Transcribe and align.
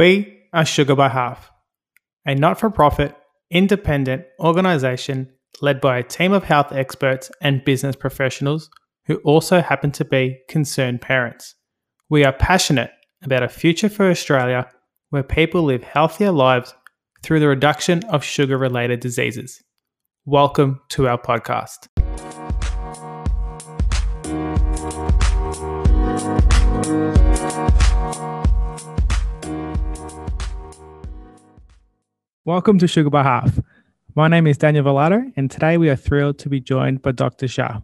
We 0.00 0.38
are 0.54 0.64
Sugar 0.64 0.94
by 0.94 1.10
Half, 1.10 1.50
a 2.24 2.34
not 2.34 2.58
for 2.58 2.70
profit, 2.70 3.14
independent 3.50 4.24
organization 4.38 5.28
led 5.60 5.78
by 5.78 5.98
a 5.98 6.02
team 6.02 6.32
of 6.32 6.42
health 6.42 6.72
experts 6.72 7.30
and 7.42 7.62
business 7.66 7.96
professionals 7.96 8.70
who 9.04 9.16
also 9.16 9.60
happen 9.60 9.92
to 9.92 10.04
be 10.06 10.38
concerned 10.48 11.02
parents. 11.02 11.54
We 12.08 12.24
are 12.24 12.32
passionate 12.32 12.92
about 13.22 13.42
a 13.42 13.48
future 13.50 13.90
for 13.90 14.08
Australia 14.08 14.70
where 15.10 15.22
people 15.22 15.64
live 15.64 15.82
healthier 15.82 16.32
lives 16.32 16.74
through 17.22 17.40
the 17.40 17.48
reduction 17.48 18.02
of 18.04 18.24
sugar 18.24 18.56
related 18.56 19.00
diseases. 19.00 19.62
Welcome 20.24 20.80
to 20.92 21.08
our 21.08 21.20
podcast. 21.20 21.89
Welcome 32.46 32.78
to 32.78 32.88
Sugar 32.88 33.10
by 33.10 33.22
Half. 33.22 33.60
My 34.14 34.26
name 34.26 34.46
is 34.46 34.56
Daniel 34.56 34.82
Villado, 34.82 35.30
and 35.36 35.50
today 35.50 35.76
we 35.76 35.90
are 35.90 35.94
thrilled 35.94 36.38
to 36.38 36.48
be 36.48 36.58
joined 36.58 37.02
by 37.02 37.12
Dr. 37.12 37.46
Shah, 37.46 37.80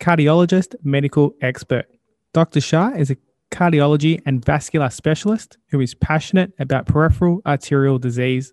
cardiologist, 0.00 0.74
medical 0.82 1.32
expert. 1.40 1.86
Dr. 2.32 2.60
Shah 2.60 2.88
is 2.96 3.12
a 3.12 3.16
cardiology 3.52 4.20
and 4.26 4.44
vascular 4.44 4.90
specialist 4.90 5.58
who 5.68 5.80
is 5.80 5.94
passionate 5.94 6.52
about 6.58 6.86
peripheral 6.86 7.40
arterial 7.46 8.00
disease, 8.00 8.52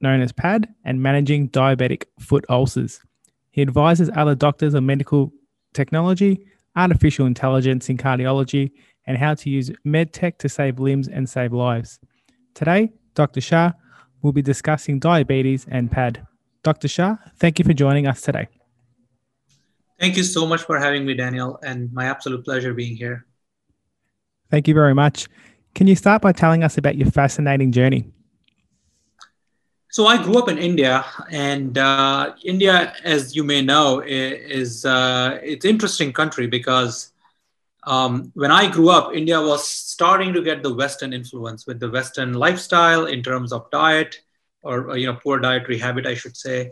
known 0.00 0.22
as 0.22 0.32
PAD, 0.32 0.66
and 0.86 1.02
managing 1.02 1.50
diabetic 1.50 2.04
foot 2.18 2.46
ulcers. 2.48 3.02
He 3.50 3.60
advises 3.60 4.08
other 4.16 4.34
doctors 4.34 4.74
on 4.74 4.86
medical 4.86 5.34
technology, 5.74 6.46
artificial 6.76 7.26
intelligence 7.26 7.90
in 7.90 7.98
cardiology, 7.98 8.72
and 9.06 9.18
how 9.18 9.34
to 9.34 9.50
use 9.50 9.70
medtech 9.86 10.38
to 10.38 10.48
save 10.48 10.80
limbs 10.80 11.08
and 11.08 11.28
save 11.28 11.52
lives. 11.52 12.00
Today, 12.54 12.90
Dr. 13.14 13.42
Shah 13.42 13.72
we'll 14.22 14.32
be 14.32 14.42
discussing 14.42 14.98
diabetes 14.98 15.66
and 15.70 15.90
PAD. 15.90 16.26
Dr. 16.62 16.88
Shah, 16.88 17.16
thank 17.36 17.58
you 17.58 17.64
for 17.64 17.72
joining 17.72 18.06
us 18.06 18.20
today. 18.20 18.48
Thank 19.98 20.16
you 20.16 20.22
so 20.22 20.46
much 20.46 20.62
for 20.62 20.78
having 20.78 21.04
me, 21.04 21.14
Daniel, 21.14 21.58
and 21.62 21.92
my 21.92 22.06
absolute 22.06 22.44
pleasure 22.44 22.72
being 22.72 22.96
here. 22.96 23.26
Thank 24.50 24.68
you 24.68 24.74
very 24.74 24.94
much. 24.94 25.28
Can 25.74 25.86
you 25.86 25.96
start 25.96 26.22
by 26.22 26.32
telling 26.32 26.64
us 26.64 26.78
about 26.78 26.96
your 26.96 27.10
fascinating 27.10 27.72
journey? 27.72 28.10
So 29.90 30.06
I 30.06 30.22
grew 30.22 30.38
up 30.38 30.48
in 30.48 30.58
India, 30.58 31.04
and 31.30 31.78
uh, 31.78 32.34
India, 32.44 32.92
as 33.04 33.34
you 33.34 33.42
may 33.42 33.62
know, 33.62 34.02
is 34.04 34.84
uh, 34.84 35.38
it's 35.42 35.64
interesting 35.64 36.12
country 36.12 36.46
because 36.46 37.12
um, 37.88 38.30
when 38.34 38.50
I 38.50 38.70
grew 38.70 38.90
up, 38.90 39.14
India 39.14 39.40
was 39.40 39.66
starting 39.66 40.34
to 40.34 40.42
get 40.42 40.62
the 40.62 40.74
Western 40.74 41.14
influence 41.14 41.66
with 41.66 41.80
the 41.80 41.90
Western 41.90 42.34
lifestyle 42.34 43.06
in 43.06 43.22
terms 43.22 43.50
of 43.50 43.70
diet 43.70 44.20
or, 44.62 44.94
you 44.98 45.06
know 45.06 45.14
poor 45.14 45.38
dietary 45.38 45.78
habit, 45.78 46.06
I 46.06 46.12
should 46.14 46.36
say. 46.36 46.70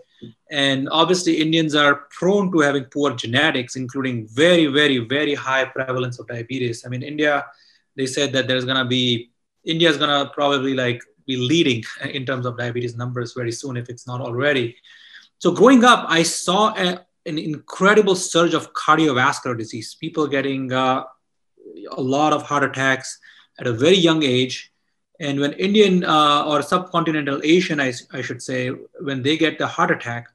And 0.50 0.90
obviously, 0.90 1.40
Indians 1.40 1.74
are 1.74 2.06
prone 2.10 2.52
to 2.52 2.58
having 2.60 2.84
poor 2.84 3.14
genetics, 3.14 3.76
including 3.76 4.28
very, 4.28 4.66
very, 4.66 4.98
very 4.98 5.34
high 5.34 5.64
prevalence 5.64 6.18
of 6.18 6.28
diabetes. 6.28 6.84
I 6.84 6.90
mean, 6.90 7.02
India, 7.02 7.46
they 7.96 8.06
said 8.06 8.32
that 8.32 8.46
there's 8.46 8.66
gonna 8.66 8.84
be 8.84 9.30
India 9.64 9.88
is 9.88 9.96
gonna 9.96 10.30
probably 10.34 10.74
like 10.74 11.00
be 11.26 11.38
leading 11.38 11.82
in 12.04 12.26
terms 12.26 12.44
of 12.44 12.58
diabetes 12.58 12.94
numbers 12.94 13.32
very 13.32 13.52
soon 13.52 13.78
if 13.78 13.88
it's 13.88 14.06
not 14.06 14.20
already. 14.20 14.76
So 15.38 15.52
growing 15.52 15.82
up, 15.82 16.04
I 16.08 16.24
saw 16.24 16.74
a, 16.76 17.06
an 17.26 17.38
incredible 17.38 18.14
surge 18.14 18.54
of 18.54 18.72
cardiovascular 18.72 19.56
disease, 19.58 19.94
people 19.94 20.26
getting 20.26 20.72
uh, 20.72 21.04
a 21.90 22.00
lot 22.00 22.32
of 22.32 22.42
heart 22.42 22.64
attacks 22.64 23.18
at 23.58 23.66
a 23.66 23.72
very 23.72 23.96
young 23.96 24.22
age. 24.22 24.72
And 25.18 25.40
when 25.40 25.52
Indian 25.54 26.04
uh, 26.04 26.44
or 26.46 26.60
subcontinental 26.60 27.40
Asian, 27.44 27.80
I, 27.80 27.92
I, 28.12 28.22
should 28.22 28.42
say, 28.42 28.68
when 29.00 29.22
they 29.22 29.36
get 29.36 29.58
the 29.58 29.66
heart 29.66 29.90
attack, 29.90 30.28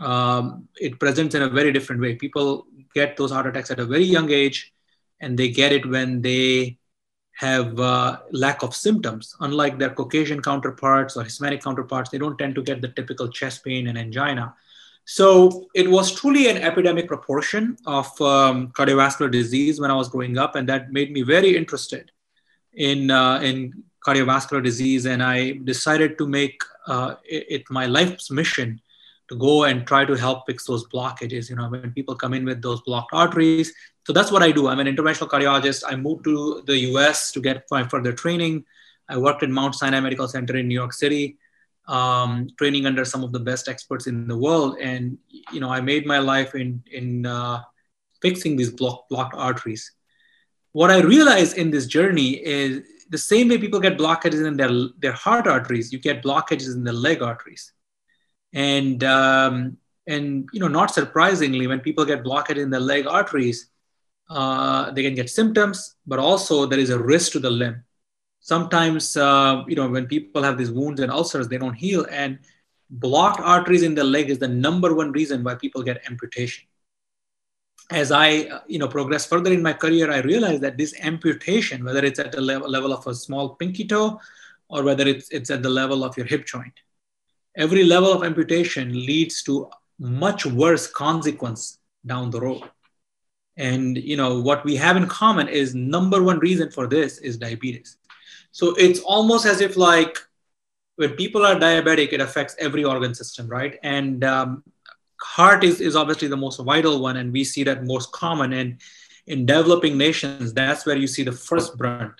um, 0.00 0.68
it 0.76 0.98
presents 0.98 1.34
in 1.34 1.42
a 1.42 1.48
very 1.48 1.72
different 1.72 2.00
way. 2.00 2.14
People 2.14 2.66
get 2.94 3.16
those 3.16 3.30
heart 3.30 3.46
attacks 3.46 3.70
at 3.70 3.78
a 3.78 3.84
very 3.84 4.04
young 4.04 4.30
age, 4.30 4.72
and 5.20 5.38
they 5.38 5.50
get 5.50 5.72
it 5.72 5.86
when 5.86 6.22
they 6.22 6.78
have 7.36 7.78
uh, 7.78 8.18
lack 8.30 8.62
of 8.62 8.74
symptoms. 8.74 9.36
Unlike 9.40 9.78
their 9.78 9.90
Caucasian 9.90 10.40
counterparts 10.40 11.16
or 11.16 11.24
Hispanic 11.24 11.62
counterparts, 11.62 12.10
they 12.10 12.18
don't 12.18 12.38
tend 12.38 12.54
to 12.54 12.62
get 12.62 12.80
the 12.80 12.88
typical 12.88 13.28
chest 13.28 13.64
pain 13.64 13.88
and 13.88 13.98
angina. 13.98 14.54
So 15.04 15.68
it 15.74 15.90
was 15.90 16.12
truly 16.12 16.48
an 16.48 16.56
epidemic 16.56 17.06
proportion 17.06 17.76
of 17.86 18.06
um, 18.22 18.68
cardiovascular 18.68 19.30
disease 19.30 19.80
when 19.80 19.90
I 19.90 19.94
was 19.94 20.08
growing 20.08 20.38
up, 20.38 20.56
and 20.56 20.68
that 20.68 20.92
made 20.92 21.12
me 21.12 21.22
very 21.22 21.56
interested 21.56 22.10
in 22.72 23.10
uh, 23.10 23.40
in 23.40 23.84
cardiovascular 24.04 24.62
disease. 24.62 25.04
And 25.06 25.22
I 25.22 25.52
decided 25.64 26.16
to 26.18 26.26
make 26.26 26.58
uh, 26.86 27.16
it, 27.24 27.46
it, 27.48 27.62
my 27.70 27.86
life's 27.86 28.30
mission 28.30 28.80
to 29.28 29.36
go 29.36 29.64
and 29.64 29.86
try 29.86 30.04
to 30.04 30.14
help 30.14 30.46
fix 30.46 30.64
those 30.64 30.86
blockages. 30.88 31.50
You 31.50 31.56
know, 31.56 31.68
when 31.68 31.92
people 31.92 32.14
come 32.14 32.32
in 32.32 32.44
with 32.44 32.62
those 32.62 32.80
blocked 32.82 33.12
arteries. 33.12 33.72
So 34.06 34.12
that's 34.12 34.30
what 34.30 34.42
I 34.42 34.52
do. 34.52 34.68
I'm 34.68 34.80
an 34.80 34.86
interventional 34.86 35.28
cardiologist. 35.28 35.82
I 35.86 35.96
moved 35.96 36.24
to 36.24 36.62
the 36.66 36.76
U.S. 36.92 37.32
to 37.32 37.40
get 37.40 37.64
my 37.70 37.86
further 37.88 38.12
training. 38.12 38.64
I 39.08 39.18
worked 39.18 39.42
in 39.42 39.52
Mount 39.52 39.74
Sinai 39.74 40.00
Medical 40.00 40.28
Center 40.28 40.56
in 40.56 40.68
New 40.68 40.74
York 40.74 40.92
City 40.92 41.38
um, 41.86 42.48
training 42.58 42.86
under 42.86 43.04
some 43.04 43.22
of 43.24 43.32
the 43.32 43.40
best 43.40 43.68
experts 43.68 44.06
in 44.06 44.26
the 44.26 44.38
world. 44.38 44.78
And 44.80 45.18
you 45.52 45.60
know, 45.60 45.70
I 45.70 45.80
made 45.80 46.06
my 46.06 46.18
life 46.18 46.54
in 46.54 46.82
in 46.90 47.26
uh, 47.26 47.62
fixing 48.22 48.56
these 48.56 48.70
block, 48.70 49.08
blocked 49.08 49.34
arteries. 49.34 49.92
What 50.72 50.90
I 50.90 51.00
realized 51.00 51.56
in 51.56 51.70
this 51.70 51.86
journey 51.86 52.30
is 52.44 52.82
the 53.10 53.18
same 53.18 53.48
way 53.48 53.58
people 53.58 53.80
get 53.80 53.98
blockages 53.98 54.46
in 54.46 54.56
their 54.56 54.72
their 54.98 55.12
heart 55.12 55.46
arteries, 55.46 55.92
you 55.92 55.98
get 55.98 56.22
blockages 56.22 56.74
in 56.74 56.84
the 56.84 56.92
leg 56.92 57.22
arteries. 57.22 57.72
And 58.52 59.02
um, 59.04 59.76
and 60.06 60.48
you 60.52 60.60
know, 60.60 60.68
not 60.68 60.92
surprisingly, 60.92 61.66
when 61.66 61.80
people 61.80 62.04
get 62.04 62.24
blockages 62.24 62.62
in 62.62 62.70
the 62.70 62.80
leg 62.80 63.06
arteries, 63.06 63.70
uh, 64.30 64.90
they 64.92 65.02
can 65.02 65.14
get 65.14 65.30
symptoms, 65.30 65.96
but 66.06 66.18
also 66.18 66.66
there 66.66 66.78
is 66.78 66.90
a 66.90 66.98
risk 66.98 67.32
to 67.32 67.40
the 67.40 67.50
limb 67.50 67.84
sometimes 68.44 69.16
uh, 69.16 69.64
you 69.66 69.74
know 69.74 69.88
when 69.88 70.06
people 70.06 70.42
have 70.42 70.58
these 70.58 70.70
wounds 70.70 71.00
and 71.00 71.10
ulcers 71.10 71.48
they 71.48 71.58
don't 71.58 71.80
heal. 71.84 72.06
And 72.10 72.38
blocked 72.90 73.40
arteries 73.40 73.82
in 73.82 73.94
the 73.94 74.04
leg 74.04 74.28
is 74.30 74.38
the 74.38 74.48
number 74.48 74.94
one 74.94 75.12
reason 75.12 75.42
why 75.42 75.54
people 75.54 75.82
get 75.82 76.04
amputation. 76.10 76.64
As 77.90 78.10
i 78.12 78.28
you 78.66 78.78
know 78.78 78.88
progress 78.88 79.26
further 79.26 79.52
in 79.52 79.62
my 79.62 79.74
career 79.82 80.10
i 80.10 80.20
realized 80.20 80.62
that 80.62 80.78
this 80.78 80.94
amputation 81.10 81.84
whether 81.84 82.02
it's 82.08 82.18
at 82.18 82.32
the 82.32 82.40
level, 82.40 82.70
level 82.76 82.94
of 82.94 83.06
a 83.06 83.14
small 83.14 83.56
pinky 83.56 83.84
toe 83.86 84.18
or 84.70 84.82
whether 84.82 85.06
it's, 85.06 85.28
it's 85.30 85.50
at 85.50 85.62
the 85.62 85.68
level 85.68 86.02
of 86.02 86.16
your 86.16 86.24
hip 86.24 86.46
joint 86.46 86.72
every 87.56 87.84
level 87.84 88.10
of 88.10 88.24
amputation 88.24 88.90
leads 89.10 89.42
to 89.42 89.68
much 89.98 90.46
worse 90.46 90.86
consequence 90.86 91.78
down 92.06 92.30
the 92.30 92.40
road. 92.40 92.62
And 93.56 93.96
you 93.96 94.16
know 94.16 94.40
what 94.40 94.64
we 94.64 94.76
have 94.76 94.96
in 94.96 95.06
common 95.06 95.48
is 95.48 95.74
number 95.74 96.22
one 96.22 96.38
reason 96.40 96.70
for 96.70 96.86
this 96.86 97.18
is 97.18 97.36
diabetes 97.36 97.98
so 98.54 98.72
it's 98.76 99.00
almost 99.00 99.46
as 99.46 99.60
if 99.60 99.76
like 99.76 100.16
when 100.94 101.10
people 101.14 101.44
are 101.44 101.56
diabetic, 101.56 102.12
it 102.12 102.20
affects 102.20 102.54
every 102.60 102.84
organ 102.84 103.12
system, 103.12 103.48
right? 103.48 103.80
And 103.82 104.22
um, 104.22 104.62
heart 105.20 105.64
is, 105.64 105.80
is 105.80 105.96
obviously 105.96 106.28
the 106.28 106.36
most 106.36 106.60
vital 106.60 107.00
one, 107.00 107.16
and 107.16 107.32
we 107.32 107.42
see 107.42 107.64
that 107.64 107.82
most 107.84 108.12
common. 108.12 108.52
And 108.52 108.80
in 109.26 109.44
developing 109.44 109.98
nations, 109.98 110.52
that's 110.52 110.86
where 110.86 110.96
you 110.96 111.08
see 111.08 111.24
the 111.24 111.32
first 111.32 111.76
brunt. 111.76 112.14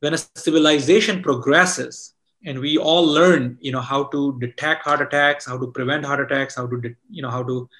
When 0.00 0.12
a 0.12 0.18
civilization 0.36 1.22
progresses, 1.22 2.12
and 2.44 2.58
we 2.58 2.76
all 2.76 3.06
learn, 3.06 3.56
you 3.62 3.72
know, 3.72 3.80
how 3.80 4.04
to 4.04 4.38
detect 4.38 4.84
heart 4.84 5.00
attacks, 5.00 5.46
how 5.46 5.56
to 5.56 5.68
prevent 5.68 6.04
heart 6.04 6.20
attacks, 6.20 6.56
how 6.56 6.66
to, 6.66 6.94
you 7.08 7.22
know, 7.22 7.30
how 7.30 7.42
to 7.42 7.70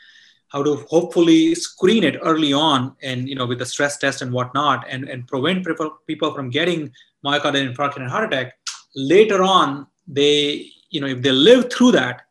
how 0.48 0.62
to 0.62 0.76
hopefully 0.88 1.54
screen 1.54 2.02
it 2.02 2.16
early 2.22 2.52
on 2.52 2.96
and 3.02 3.28
you 3.28 3.36
know 3.36 3.46
with 3.46 3.60
the 3.60 3.64
stress 3.64 3.96
test 3.98 4.20
and 4.20 4.32
whatnot 4.32 4.84
and, 4.88 5.08
and 5.08 5.28
prevent 5.28 5.64
people, 5.64 5.96
people 6.08 6.34
from 6.34 6.50
getting 6.50 6.92
myocardial 7.24 7.72
infarction 7.72 7.98
and 7.98 8.10
heart 8.10 8.32
attack. 8.32 8.54
Later 8.94 9.42
on 9.42 9.86
they 10.06 10.66
you 10.90 11.00
know 11.00 11.06
if 11.06 11.22
they 11.22 11.32
live 11.32 11.72
through 11.72 11.92
that 11.92 12.22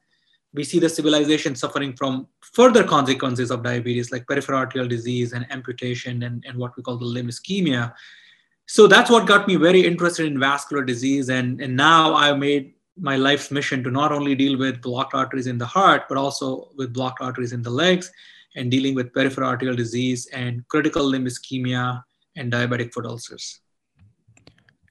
we 0.54 0.64
see 0.64 0.80
the 0.80 0.90
civilization 0.90 1.56
suffering 1.56 1.94
from 1.96 2.28
further 2.42 2.84
consequences 2.84 3.52
of 3.52 3.64
diabetes 3.64 4.12
like 4.12 4.26
peripheral 4.28 4.60
arterial 4.60 4.88
disease 4.90 5.34
and 5.34 5.46
amputation 5.52 6.24
and, 6.24 6.44
and 6.48 6.58
what 6.58 6.76
we 6.76 6.84
call 6.84 6.98
the 6.98 7.06
limb 7.06 7.28
ischemia. 7.28 7.94
So 8.66 8.88
that's 8.88 9.10
what 9.10 9.28
got 9.28 9.48
me 9.48 9.56
very 9.56 9.86
interested 9.86 10.26
in 10.26 10.40
vascular 10.40 10.84
disease. 10.84 11.30
And, 11.30 11.62
and 11.62 11.76
now 11.76 12.14
I've 12.14 12.40
made 12.40 12.74
my 13.00 13.16
life's 13.16 13.52
mission 13.52 13.84
to 13.84 13.92
not 13.92 14.12
only 14.12 14.36
deal 14.36 14.58
with 14.58 14.82
blocked 14.82 15.14
arteries 15.14 15.48
in 15.48 15.58
the 15.58 15.66
heart 15.66 16.04
but 16.10 16.18
also 16.18 16.70
with 16.76 16.94
blocked 16.94 17.22
arteries 17.22 17.54
in 17.54 17.62
the 17.62 17.70
legs 17.70 18.12
and 18.56 18.70
dealing 18.70 18.96
with 18.96 19.14
peripheral 19.14 19.48
arterial 19.50 19.78
disease 19.78 20.28
and 20.34 20.68
critical 20.68 21.04
limb 21.04 21.26
ischemia 21.26 22.04
and 22.36 22.52
diabetic 22.52 22.92
foot 22.94 23.06
ulcers 23.06 23.62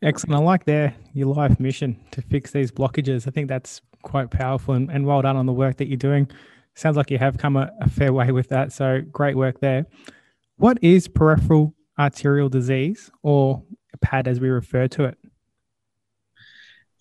Excellent. 0.03 0.41
I 0.41 0.45
like 0.45 0.65
their 0.65 0.95
your 1.12 1.35
life 1.35 1.59
mission 1.59 1.99
to 2.12 2.23
fix 2.23 2.53
these 2.53 2.71
blockages. 2.71 3.27
I 3.27 3.31
think 3.31 3.49
that's 3.49 3.81
quite 4.03 4.31
powerful 4.31 4.75
and, 4.75 4.91
and 4.91 5.05
well 5.06 5.23
done 5.23 5.37
on 5.37 5.47
the 5.47 5.53
work 5.53 5.77
that 5.79 5.89
you're 5.89 5.97
doing. 5.97 6.31
Sounds 6.75 6.97
like 6.97 7.11
you 7.11 7.19
have 7.19 7.39
come 7.39 7.56
a, 7.56 7.71
a 7.81 7.91
fair 7.91 8.12
way 8.12 8.31
with 8.31 8.49
that. 8.50 8.73
So 8.73 9.03
great 9.11 9.37
work 9.37 9.61
there. 9.61 9.87
What 10.56 10.79
is 10.83 11.09
peripheral 11.09 11.75
arterial 11.99 12.49
disease 12.49 13.11
or 13.23 13.65
PAD 14.00 14.29
as 14.29 14.39
we 14.39 14.49
refer 14.49 14.87
to 14.89 15.05
it? 15.05 15.19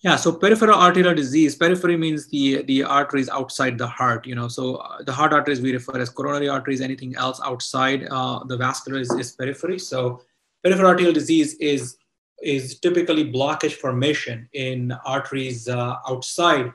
Yeah, 0.00 0.14
so 0.14 0.30
peripheral 0.30 0.78
arterial 0.78 1.14
disease, 1.14 1.56
periphery 1.56 1.96
means 1.96 2.28
the 2.28 2.62
the 2.62 2.84
arteries 2.84 3.28
outside 3.28 3.78
the 3.78 3.86
heart, 3.88 4.28
you 4.28 4.34
know. 4.36 4.46
So 4.46 4.76
uh, 4.76 5.02
the 5.02 5.12
heart 5.12 5.32
arteries 5.32 5.60
we 5.60 5.72
refer 5.72 5.98
as 5.98 6.08
coronary 6.08 6.48
arteries, 6.48 6.80
anything 6.80 7.16
else 7.16 7.40
outside 7.44 8.06
uh, 8.08 8.44
the 8.44 8.56
vascular 8.56 9.00
is, 9.00 9.10
is 9.12 9.32
periphery. 9.32 9.78
So 9.78 10.22
peripheral 10.62 10.90
arterial 10.90 11.12
disease 11.12 11.54
is 11.54 11.96
is 12.42 12.78
typically 12.80 13.32
blockage 13.32 13.72
formation 13.72 14.48
in 14.52 14.92
arteries 15.04 15.68
uh, 15.68 15.96
outside 16.08 16.72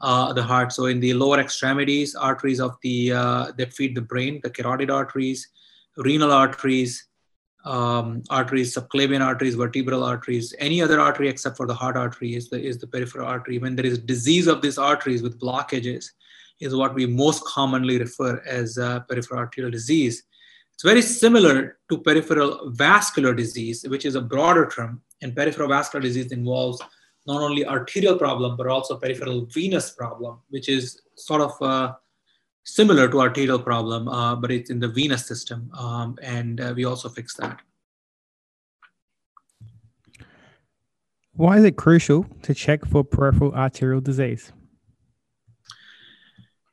uh, 0.00 0.32
the 0.32 0.42
heart. 0.42 0.72
So 0.72 0.86
in 0.86 1.00
the 1.00 1.14
lower 1.14 1.38
extremities, 1.38 2.14
arteries 2.14 2.60
of 2.60 2.76
the 2.82 3.12
uh, 3.12 3.52
that 3.56 3.72
feed 3.72 3.94
the 3.94 4.00
brain, 4.00 4.40
the 4.42 4.50
carotid 4.50 4.90
arteries, 4.90 5.48
renal 5.96 6.32
arteries, 6.32 7.06
um, 7.64 8.22
arteries, 8.30 8.74
subclavian 8.74 9.24
arteries, 9.24 9.54
vertebral 9.54 10.02
arteries, 10.02 10.54
any 10.58 10.82
other 10.82 10.98
artery 11.00 11.28
except 11.28 11.56
for 11.56 11.66
the 11.66 11.74
heart 11.74 11.96
artery 11.96 12.34
is 12.34 12.48
the, 12.50 12.60
is 12.60 12.78
the 12.78 12.86
peripheral 12.86 13.28
artery. 13.28 13.58
When 13.58 13.76
there 13.76 13.86
is 13.86 13.98
disease 13.98 14.46
of 14.48 14.62
these 14.62 14.78
arteries 14.78 15.22
with 15.22 15.38
blockages, 15.38 16.06
is 16.60 16.74
what 16.74 16.94
we 16.94 17.06
most 17.06 17.44
commonly 17.44 17.98
refer 17.98 18.40
as 18.46 18.78
uh, 18.78 19.00
peripheral 19.00 19.40
arterial 19.40 19.70
disease. 19.70 20.22
It's 20.82 20.90
very 20.90 21.02
similar 21.02 21.78
to 21.90 21.98
peripheral 21.98 22.72
vascular 22.72 23.32
disease, 23.34 23.84
which 23.86 24.04
is 24.04 24.16
a 24.16 24.20
broader 24.20 24.68
term. 24.68 25.00
And 25.20 25.32
peripheral 25.32 25.68
vascular 25.68 26.02
disease 26.02 26.32
involves 26.32 26.82
not 27.24 27.40
only 27.40 27.64
arterial 27.64 28.18
problem, 28.18 28.56
but 28.56 28.66
also 28.66 28.96
peripheral 28.96 29.46
venous 29.46 29.92
problem, 29.92 30.40
which 30.48 30.68
is 30.68 31.00
sort 31.14 31.40
of 31.40 31.52
uh, 31.62 31.92
similar 32.64 33.08
to 33.08 33.20
arterial 33.20 33.60
problem, 33.60 34.08
uh, 34.08 34.34
but 34.34 34.50
it's 34.50 34.70
in 34.70 34.80
the 34.80 34.88
venous 34.88 35.24
system. 35.24 35.70
Um, 35.78 36.18
and 36.20 36.60
uh, 36.60 36.72
we 36.74 36.84
also 36.84 37.08
fix 37.08 37.36
that. 37.36 37.60
Why 41.34 41.58
is 41.58 41.64
it 41.64 41.76
crucial 41.76 42.26
to 42.42 42.54
check 42.54 42.84
for 42.84 43.04
peripheral 43.04 43.54
arterial 43.54 44.00
disease? 44.00 44.50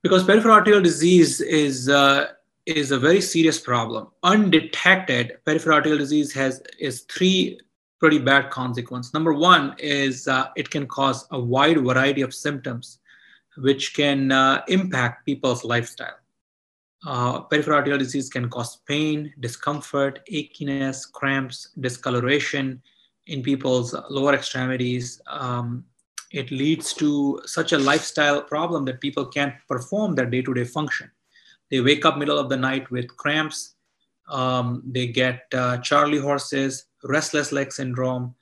Because 0.02 0.24
peripheral 0.24 0.56
arterial 0.56 0.82
disease 0.82 1.42
is 1.42 1.90
uh, 1.90 2.30
is 2.70 2.92
a 2.92 3.00
very 3.00 3.22
serious 3.22 3.60
problem. 3.60 4.08
Undetected 4.24 5.38
peripheral 5.46 5.78
arterial 5.78 5.98
disease 5.98 6.32
has 6.34 6.62
is 6.80 7.02
three 7.02 7.60
pretty 8.00 8.20
bad 8.20 8.50
consequences. 8.50 9.14
Number 9.14 9.34
one 9.34 9.76
is 9.78 10.28
uh, 10.28 10.48
it 10.56 10.70
can 10.70 10.88
cause 10.88 11.28
a 11.32 11.40
wide 11.40 11.80
variety 11.80 12.22
of 12.22 12.34
symptoms 12.34 13.00
which 13.58 13.94
can 13.94 14.32
uh, 14.32 14.62
impact 14.68 15.26
people's 15.26 15.64
lifestyle. 15.66 16.16
Uh, 17.06 17.42
peripheral 17.42 17.78
arterial 17.78 18.00
disease 18.00 18.30
can 18.30 18.50
cause 18.50 18.78
pain, 18.88 19.34
discomfort, 19.40 20.20
achiness, 20.32 21.10
cramps, 21.12 21.70
discoloration 21.80 22.82
in 23.28 23.42
people's 23.42 23.96
lower 24.10 24.34
extremities. 24.34 25.22
Um, 25.28 25.86
it 26.32 26.52
leads 26.52 26.94
to 26.96 27.42
such 27.46 27.72
a 27.72 27.78
lifestyle 27.78 28.42
problem 28.42 28.86
that 28.86 29.02
people 29.02 29.26
can't 29.26 29.56
perform 29.68 30.16
their 30.16 30.26
day-to-day 30.26 30.66
function. 30.66 31.10
They 31.72 31.82
wake 31.82 32.06
up 32.06 32.18
middle 32.18 32.40
of 32.40 32.50
the 32.50 32.58
night 32.58 32.90
with 32.92 33.16
cramps. 33.18 33.76
Um, 34.30 34.84
they 34.86 35.08
get 35.08 35.44
uh, 35.54 35.78
Charlie 35.78 36.20
horses, 36.20 36.86
restless 37.04 37.52
leg 37.52 37.72
syndrome, 37.72 38.36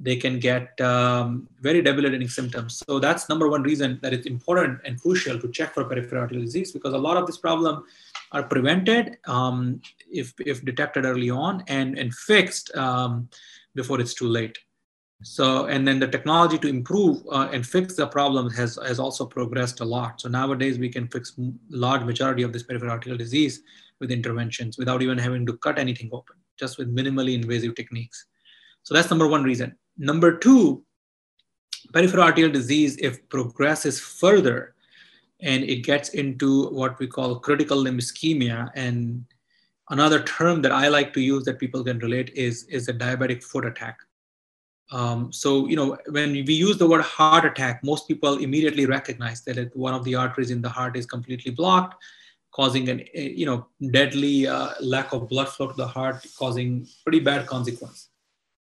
they 0.00 0.16
can 0.16 0.38
get 0.38 0.80
um, 0.80 1.46
very 1.60 1.82
debilitating 1.82 2.28
symptoms. 2.28 2.82
So 2.88 2.98
that's 2.98 3.28
number 3.28 3.48
one 3.48 3.62
reason 3.62 4.00
that 4.02 4.14
it's 4.14 4.26
important 4.26 4.80
and 4.84 5.00
crucial 5.00 5.38
to 5.38 5.48
check 5.48 5.74
for 5.74 5.84
peripheral 5.84 6.22
arterial 6.22 6.46
disease 6.46 6.72
because 6.72 6.94
a 6.94 6.98
lot 6.98 7.18
of 7.18 7.26
this 7.26 7.36
problem 7.36 7.84
are 8.32 8.42
prevented 8.42 9.18
um, 9.26 9.80
if, 10.10 10.32
if 10.40 10.64
detected 10.64 11.04
early 11.04 11.28
on 11.28 11.62
and, 11.68 11.98
and 11.98 12.14
fixed 12.14 12.74
um, 12.76 13.28
before 13.74 14.00
it's 14.00 14.14
too 14.14 14.28
late. 14.28 14.58
So, 15.22 15.66
and 15.66 15.86
then 15.86 15.98
the 15.98 16.08
technology 16.08 16.58
to 16.58 16.68
improve 16.68 17.22
uh, 17.30 17.50
and 17.52 17.66
fix 17.66 17.94
the 17.94 18.06
problem 18.06 18.50
has, 18.50 18.78
has 18.86 18.98
also 18.98 19.26
progressed 19.26 19.80
a 19.80 19.84
lot. 19.84 20.20
So 20.20 20.28
nowadays 20.28 20.78
we 20.78 20.88
can 20.88 21.08
fix 21.08 21.34
large 21.68 22.02
majority 22.04 22.42
of 22.42 22.52
this 22.52 22.62
peripheral 22.62 22.90
arterial 22.90 23.18
disease 23.18 23.62
with 24.00 24.10
interventions 24.10 24.78
without 24.78 25.02
even 25.02 25.18
having 25.18 25.44
to 25.46 25.58
cut 25.58 25.78
anything 25.78 26.08
open, 26.12 26.36
just 26.58 26.78
with 26.78 26.94
minimally 26.94 27.34
invasive 27.34 27.74
techniques. 27.74 28.26
So 28.82 28.94
that's 28.94 29.10
number 29.10 29.28
one 29.28 29.44
reason. 29.44 29.76
Number 29.98 30.38
two, 30.38 30.82
peripheral 31.92 32.22
arterial 32.22 32.52
disease, 32.52 32.96
if 32.96 33.28
progresses 33.28 34.00
further 34.00 34.74
and 35.40 35.64
it 35.64 35.84
gets 35.84 36.10
into 36.10 36.68
what 36.68 36.98
we 36.98 37.06
call 37.06 37.38
critical 37.40 37.76
limb 37.76 37.98
ischemia, 37.98 38.70
and 38.74 39.24
another 39.90 40.22
term 40.22 40.62
that 40.62 40.72
I 40.72 40.88
like 40.88 41.12
to 41.14 41.20
use 41.20 41.44
that 41.44 41.58
people 41.58 41.82
can 41.84 41.98
relate 41.98 42.30
is, 42.34 42.64
is 42.64 42.88
a 42.88 42.94
diabetic 42.94 43.42
foot 43.42 43.64
attack. 43.64 43.98
Um, 44.92 45.32
so, 45.32 45.68
you 45.68 45.76
know, 45.76 45.96
when 46.08 46.32
we 46.32 46.54
use 46.54 46.76
the 46.76 46.88
word 46.88 47.02
heart 47.02 47.44
attack, 47.44 47.82
most 47.84 48.08
people 48.08 48.38
immediately 48.38 48.86
recognize 48.86 49.42
that 49.42 49.74
one 49.76 49.94
of 49.94 50.04
the 50.04 50.16
arteries 50.16 50.50
in 50.50 50.60
the 50.60 50.68
heart 50.68 50.96
is 50.96 51.06
completely 51.06 51.52
blocked, 51.52 52.02
causing 52.52 52.88
an, 52.88 53.04
you 53.14 53.46
know, 53.46 53.66
deadly 53.92 54.48
uh, 54.48 54.70
lack 54.80 55.12
of 55.12 55.28
blood 55.28 55.48
flow 55.48 55.68
to 55.68 55.74
the 55.74 55.86
heart, 55.86 56.26
causing 56.36 56.88
pretty 57.04 57.20
bad 57.20 57.46
consequence. 57.46 58.08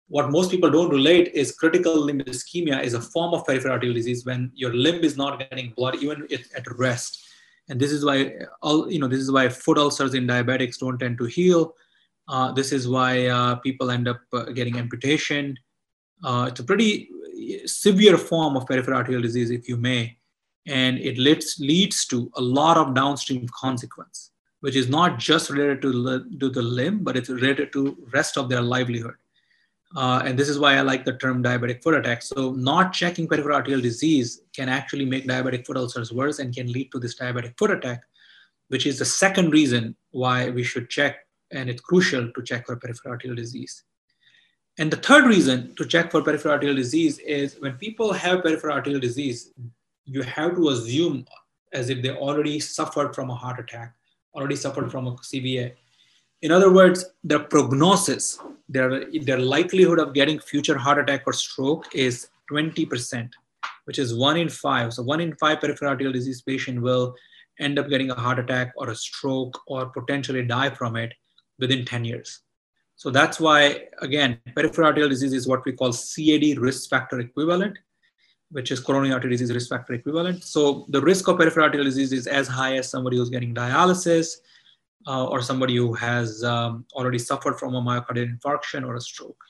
What 0.08 0.31
most 0.31 0.50
people 0.50 0.70
don't 0.70 0.90
relate 0.90 1.32
is 1.32 1.52
critical 1.52 1.96
limb 1.96 2.20
ischemia 2.20 2.82
is 2.82 2.94
a 2.94 3.00
form 3.00 3.34
of 3.34 3.44
peripheral 3.44 3.75
arterial 3.75 3.94
disease 3.94 4.25
when 4.25 4.50
your 4.55 4.72
limb 4.75 5.02
is 5.02 5.17
not 5.17 5.38
getting 5.38 5.72
blood 5.76 5.96
even 5.96 6.26
at 6.56 6.79
rest. 6.79 7.25
And 7.69 7.81
this 7.81 7.90
is 7.90 8.05
why 8.05 8.32
all 8.62 8.90
you 8.90 9.00
know 9.00 9.08
this 9.08 9.19
is 9.19 9.32
why 9.32 9.49
foot 9.49 9.79
ulcers 9.79 10.14
in 10.14 10.29
diabetics 10.29 10.79
don't 10.79 10.99
tend 10.99 11.19
to 11.19 11.25
heal. 11.25 11.75
Uh, 12.29 12.52
this 12.52 12.70
is 12.70 12.88
why 12.88 13.26
uh, 13.26 13.56
people 13.56 13.90
end 13.90 14.06
up 14.06 14.20
uh, 14.32 14.44
getting 14.44 14.79
amputation 14.79 15.56
uh, 16.24 16.46
it's 16.48 16.60
a 16.60 16.64
pretty 16.64 17.08
severe 17.66 18.16
form 18.16 18.56
of 18.56 18.66
peripheral 18.66 18.98
arterial 18.98 19.22
disease 19.22 19.50
if 19.50 19.68
you 19.68 19.76
may 19.76 20.16
and 20.66 20.98
it 20.98 21.16
leads, 21.18 21.58
leads 21.60 22.06
to 22.06 22.30
a 22.36 22.40
lot 22.40 22.76
of 22.76 22.94
downstream 22.94 23.46
consequence 23.48 24.30
which 24.60 24.74
is 24.74 24.88
not 24.88 25.18
just 25.18 25.50
related 25.50 25.82
to, 25.82 26.24
to 26.40 26.48
the 26.48 26.62
limb 26.62 27.04
but 27.04 27.16
it's 27.16 27.28
related 27.28 27.72
to 27.72 27.96
rest 28.12 28.36
of 28.36 28.48
their 28.48 28.62
livelihood 28.62 29.14
uh, 29.94 30.22
and 30.24 30.38
this 30.38 30.48
is 30.48 30.58
why 30.58 30.74
I 30.74 30.80
like 30.80 31.04
the 31.04 31.16
term 31.16 31.42
diabetic 31.42 31.82
foot 31.82 31.94
attack. 31.94 32.22
So, 32.22 32.52
not 32.52 32.92
checking 32.92 33.28
peripheral 33.28 33.56
arterial 33.56 33.80
disease 33.80 34.42
can 34.54 34.69
actually 34.69 35.04
make 35.04 35.26
diabetic 35.26 35.66
foot 35.66 35.76
ulcers 35.76 36.12
worse 36.12 36.38
and 36.38 36.54
can 36.54 36.72
lead 36.72 36.90
to 36.92 36.98
this 36.98 37.19
diabetic 37.19 37.56
foot 37.56 37.70
attack, 37.70 38.02
which 38.69 38.86
is 38.86 38.98
the 38.98 39.04
second 39.04 39.50
reason 39.50 39.94
why 40.10 40.50
we 40.50 40.64
should 40.64 40.90
check, 40.90 41.26
and 41.52 41.70
it's 41.70 41.80
crucial 41.80 42.32
to 42.32 42.42
check 42.42 42.66
for 42.66 42.76
peripheral 42.76 43.12
arterial 43.12 43.36
disease. 43.36 43.84
And 44.78 44.90
the 44.90 44.96
third 44.96 45.25
reason 45.25 45.75
to 45.76 45.87
check 45.87 46.11
for 46.11 46.23
peripheral 46.23 46.55
arterial 46.55 46.76
disease 46.76 47.19
is 47.19 47.56
when 47.61 47.73
people 47.75 48.12
have 48.12 48.43
peripheral 48.43 48.75
arterial 48.75 49.00
disease, 49.00 49.52
you 50.05 50.23
have 50.23 50.55
to 50.56 50.69
assume 50.69 51.24
as 51.72 51.89
if 51.91 52.03
they 52.03 52.10
already 52.10 52.60
suffered 52.60 53.15
from 53.15 53.31
a 53.31 53.34
heart 53.34 53.58
attack, 53.58 53.94
already 54.34 54.56
suffered 54.56 54.91
from 54.91 55.06
a 55.06 55.12
CVA 55.12 55.72
in 56.43 56.53
other 56.53 56.72
words, 56.72 57.05
their 57.24 57.41
prognosis, 57.41 58.39
their, 58.69 59.05
their 59.22 59.39
likelihood 59.39 59.98
of 59.98 60.12
getting 60.12 60.39
future 60.39 60.77
heart 60.77 60.98
attack 60.98 61.22
or 61.27 61.32
stroke 61.32 61.86
is 61.94 62.29
20%, 62.50 63.31
which 63.84 63.98
is 63.98 64.15
one 64.15 64.36
in 64.36 64.48
five. 64.48 64.93
So 64.93 65.03
one 65.03 65.20
in 65.20 65.34
five 65.36 65.60
peripheral 65.60 65.91
arterial 65.91 66.12
disease 66.12 66.43
patient 66.43 66.82
will 66.82 67.15
end 67.58 67.79
up 67.79 67.89
getting 67.89 68.10
a 68.10 68.15
heart 68.15 68.39
attack 68.39 68.72
or 68.77 68.91
a 68.91 68.94
stroke 68.94 69.58
or 69.67 69.86
potentially 69.86 70.44
die 70.44 70.70
from 70.70 70.96
it 70.96 71.15
within 71.58 71.84
10 71.84 72.05
years. 72.05 72.43
So 72.96 73.10
that's 73.10 73.38
why, 73.38 73.88
again, 74.00 74.41
peripheral 74.55 74.88
arterial 74.88 75.10
disease 75.10 75.34
is 75.34 75.46
what 75.46 75.65
we 75.65 75.72
call 75.72 75.93
CAD 75.93 76.58
risk 76.58 76.88
factor 76.88 77.20
equivalent, 77.20 77.79
which 78.50 78.70
is 78.70 78.81
coronary 78.81 79.12
artery 79.12 79.31
disease 79.31 79.53
risk 79.53 79.69
factor 79.69 79.93
equivalent. 79.93 80.43
So 80.44 80.86
the 80.88 81.00
risk 81.00 81.29
of 81.29 81.36
peripheral 81.36 81.67
arterial 81.67 81.84
disease 81.84 82.12
is 82.12 82.26
as 82.26 82.48
high 82.48 82.76
as 82.76 82.91
somebody 82.91 83.19
who's 83.19 83.29
getting 83.29 83.55
dialysis, 83.55 84.36
uh, 85.06 85.26
or 85.26 85.41
somebody 85.41 85.76
who 85.76 85.93
has 85.94 86.43
um, 86.43 86.84
already 86.94 87.19
suffered 87.19 87.58
from 87.58 87.74
a 87.74 87.82
myocardial 87.82 88.34
infarction 88.34 88.84
or 88.84 88.96
a 88.96 89.00
stroke. 89.00 89.41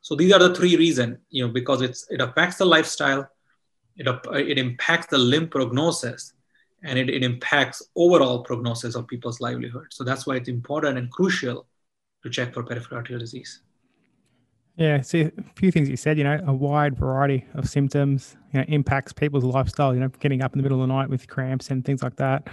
So 0.00 0.14
these 0.14 0.32
are 0.32 0.38
the 0.38 0.54
three 0.54 0.76
reasons, 0.76 1.18
you 1.30 1.46
know, 1.46 1.52
because 1.52 1.82
it's 1.82 2.06
it 2.10 2.20
affects 2.20 2.56
the 2.56 2.64
lifestyle, 2.64 3.28
it, 3.96 4.06
it 4.34 4.58
impacts 4.58 5.08
the 5.08 5.18
limb 5.18 5.48
prognosis, 5.48 6.32
and 6.82 6.98
it, 6.98 7.10
it 7.10 7.22
impacts 7.22 7.82
overall 7.94 8.42
prognosis 8.42 8.94
of 8.94 9.06
people's 9.06 9.40
livelihood. 9.40 9.86
So 9.90 10.02
that's 10.02 10.26
why 10.26 10.36
it's 10.36 10.48
important 10.48 10.98
and 10.98 11.10
crucial 11.10 11.66
to 12.22 12.30
check 12.30 12.54
for 12.54 12.62
peripheral 12.62 12.98
arterial 12.98 13.20
disease. 13.20 13.60
Yeah, 14.76 15.02
see 15.02 15.22
a 15.22 15.32
few 15.54 15.70
things 15.70 15.90
you 15.90 15.96
said, 15.96 16.16
you 16.16 16.24
know, 16.24 16.40
a 16.46 16.52
wide 16.52 16.96
variety 16.96 17.44
of 17.54 17.68
symptoms, 17.68 18.36
you 18.52 18.60
know, 18.60 18.64
impacts 18.68 19.12
people's 19.12 19.44
lifestyle, 19.44 19.92
you 19.92 20.00
know, 20.00 20.08
getting 20.08 20.42
up 20.42 20.54
in 20.54 20.58
the 20.58 20.62
middle 20.62 20.82
of 20.82 20.88
the 20.88 20.94
night 20.94 21.10
with 21.10 21.28
cramps 21.28 21.70
and 21.70 21.84
things 21.84 22.02
like 22.02 22.16
that. 22.16 22.48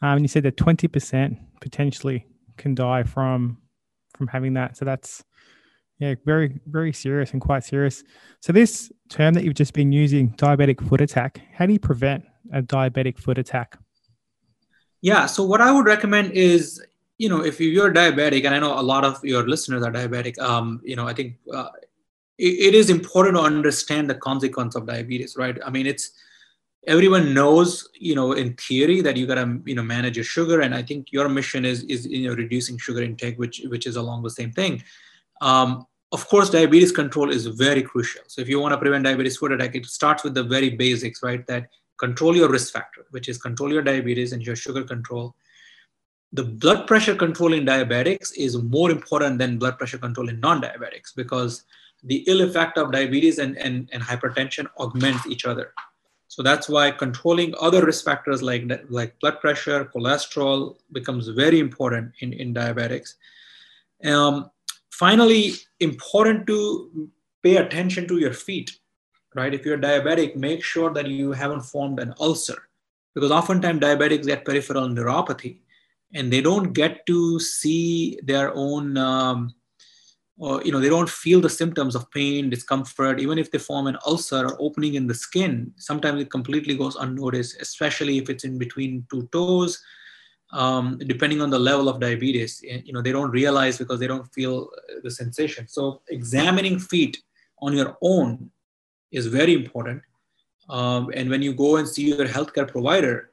Um, 0.00 0.12
and 0.12 0.22
you 0.22 0.28
said 0.28 0.44
that 0.44 0.56
20% 0.56 1.36
potentially 1.60 2.26
can 2.56 2.74
die 2.74 3.02
from 3.02 3.58
from 4.16 4.26
having 4.28 4.54
that. 4.54 4.76
So 4.76 4.84
that's 4.84 5.22
yeah, 5.98 6.14
very 6.24 6.60
very 6.66 6.92
serious 6.92 7.32
and 7.32 7.40
quite 7.40 7.64
serious. 7.64 8.02
So 8.40 8.52
this 8.52 8.90
term 9.10 9.34
that 9.34 9.44
you've 9.44 9.54
just 9.54 9.74
been 9.74 9.92
using, 9.92 10.30
diabetic 10.32 10.86
foot 10.88 11.00
attack, 11.00 11.40
how 11.52 11.66
do 11.66 11.72
you 11.72 11.78
prevent 11.78 12.24
a 12.52 12.62
diabetic 12.62 13.18
foot 13.18 13.36
attack? 13.36 13.78
Yeah, 15.00 15.26
so 15.26 15.44
what 15.44 15.60
I 15.60 15.70
would 15.70 15.86
recommend 15.86 16.32
is 16.32 16.82
you 17.18 17.28
know 17.28 17.44
if 17.44 17.60
you're 17.60 17.92
diabetic, 17.92 18.44
and 18.44 18.54
I 18.54 18.58
know 18.58 18.78
a 18.78 18.82
lot 18.82 19.04
of 19.04 19.22
your 19.24 19.46
listeners 19.46 19.82
are 19.82 19.92
diabetic, 19.92 20.38
um, 20.38 20.80
you 20.84 20.96
know 20.96 21.06
I 21.06 21.14
think 21.14 21.36
uh, 21.52 21.68
it, 22.38 22.68
it 22.68 22.74
is 22.74 22.88
important 22.88 23.36
to 23.36 23.42
understand 23.42 24.08
the 24.08 24.14
consequence 24.14 24.74
of 24.76 24.86
diabetes, 24.86 25.36
right? 25.36 25.58
I 25.64 25.70
mean, 25.70 25.86
it's 25.86 26.12
everyone 26.86 27.34
knows, 27.34 27.88
you 27.94 28.14
know, 28.14 28.32
in 28.32 28.54
theory 28.54 29.00
that 29.02 29.16
you 29.16 29.26
gotta, 29.26 29.58
you 29.66 29.74
know, 29.74 29.82
manage 29.82 30.16
your 30.16 30.24
sugar, 30.24 30.60
and 30.60 30.74
I 30.74 30.82
think 30.82 31.12
your 31.12 31.28
mission 31.28 31.64
is 31.64 31.82
is 31.84 32.06
you 32.06 32.28
know 32.28 32.34
reducing 32.34 32.78
sugar 32.78 33.02
intake, 33.02 33.38
which 33.38 33.62
which 33.68 33.86
is 33.86 33.96
along 33.96 34.22
the 34.22 34.30
same 34.30 34.52
thing. 34.52 34.82
Um, 35.40 35.86
of 36.10 36.26
course, 36.28 36.48
diabetes 36.48 36.90
control 36.90 37.30
is 37.30 37.46
very 37.46 37.82
crucial. 37.82 38.22
So 38.28 38.40
if 38.40 38.48
you 38.48 38.60
want 38.60 38.72
to 38.72 38.78
prevent 38.78 39.04
diabetes 39.04 39.36
foot 39.36 39.52
attack, 39.52 39.74
it 39.74 39.84
starts 39.86 40.24
with 40.24 40.34
the 40.34 40.42
very 40.42 40.70
basics, 40.70 41.22
right? 41.22 41.46
That 41.46 41.66
control 41.98 42.34
your 42.34 42.48
risk 42.48 42.72
factor, 42.72 43.04
which 43.10 43.28
is 43.28 43.36
control 43.36 43.72
your 43.72 43.82
diabetes 43.82 44.32
and 44.32 44.42
your 44.42 44.56
sugar 44.56 44.84
control. 44.84 45.34
The 46.32 46.44
blood 46.44 46.86
pressure 46.86 47.14
control 47.14 47.54
in 47.54 47.64
diabetics 47.64 48.32
is 48.36 48.56
more 48.56 48.90
important 48.90 49.38
than 49.38 49.58
blood 49.58 49.78
pressure 49.78 49.98
control 49.98 50.28
in 50.28 50.40
non-diabetics 50.40 51.14
because 51.16 51.64
the 52.04 52.24
ill 52.26 52.42
effect 52.42 52.76
of 52.78 52.92
diabetes 52.92 53.38
and, 53.38 53.56
and, 53.56 53.88
and 53.92 54.02
hypertension 54.02 54.66
augments 54.78 55.26
each 55.26 55.46
other. 55.46 55.72
So 56.28 56.42
that's 56.42 56.68
why 56.68 56.90
controlling 56.90 57.54
other 57.60 57.84
risk 57.84 58.04
factors 58.04 58.42
like, 58.42 58.70
like 58.90 59.18
blood 59.20 59.40
pressure, 59.40 59.86
cholesterol 59.86 60.76
becomes 60.92 61.28
very 61.28 61.58
important 61.58 62.12
in, 62.20 62.34
in 62.34 62.52
diabetics. 62.52 63.14
Um, 64.04 64.50
finally, 64.90 65.54
important 65.80 66.46
to 66.46 67.10
pay 67.42 67.56
attention 67.56 68.06
to 68.08 68.18
your 68.18 68.34
feet, 68.34 68.78
right? 69.34 69.54
If 69.54 69.64
you're 69.64 69.78
diabetic, 69.78 70.36
make 70.36 70.62
sure 70.62 70.92
that 70.92 71.08
you 71.08 71.32
haven't 71.32 71.62
formed 71.62 71.98
an 71.98 72.14
ulcer 72.20 72.68
because 73.14 73.30
oftentimes 73.30 73.80
diabetics 73.80 74.26
get 74.26 74.44
peripheral 74.44 74.88
neuropathy 74.88 75.58
and 76.14 76.32
they 76.32 76.40
don't 76.40 76.72
get 76.72 77.04
to 77.06 77.38
see 77.38 78.18
their 78.22 78.54
own 78.54 78.96
um, 78.96 79.54
or 80.38 80.62
you 80.62 80.72
know 80.72 80.80
they 80.80 80.88
don't 80.88 81.10
feel 81.10 81.40
the 81.40 81.50
symptoms 81.50 81.94
of 81.94 82.10
pain 82.10 82.48
discomfort 82.48 83.20
even 83.20 83.38
if 83.38 83.50
they 83.50 83.58
form 83.58 83.86
an 83.86 83.98
ulcer 84.06 84.46
or 84.46 84.56
opening 84.60 84.94
in 84.94 85.06
the 85.06 85.14
skin 85.14 85.72
sometimes 85.76 86.20
it 86.22 86.30
completely 86.30 86.76
goes 86.76 86.96
unnoticed 86.96 87.60
especially 87.60 88.18
if 88.18 88.30
it's 88.30 88.44
in 88.44 88.58
between 88.58 89.04
two 89.10 89.28
toes 89.32 89.82
um, 90.52 90.98
depending 91.06 91.42
on 91.42 91.50
the 91.50 91.58
level 91.58 91.88
of 91.88 92.00
diabetes 92.00 92.62
eh, 92.66 92.80
you 92.84 92.92
know 92.92 93.02
they 93.02 93.12
don't 93.12 93.30
realize 93.30 93.78
because 93.78 94.00
they 94.00 94.06
don't 94.06 94.32
feel 94.32 94.70
the 95.02 95.10
sensation. 95.10 95.68
So 95.68 96.00
examining 96.08 96.78
feet 96.78 97.18
on 97.60 97.74
your 97.74 97.96
own 98.00 98.50
is 99.12 99.26
very 99.26 99.54
important 99.54 100.02
um, 100.70 101.10
and 101.14 101.28
when 101.28 101.42
you 101.42 101.54
go 101.54 101.76
and 101.76 101.88
see 101.88 102.14
your 102.14 102.26
healthcare 102.26 102.68
provider 102.68 103.32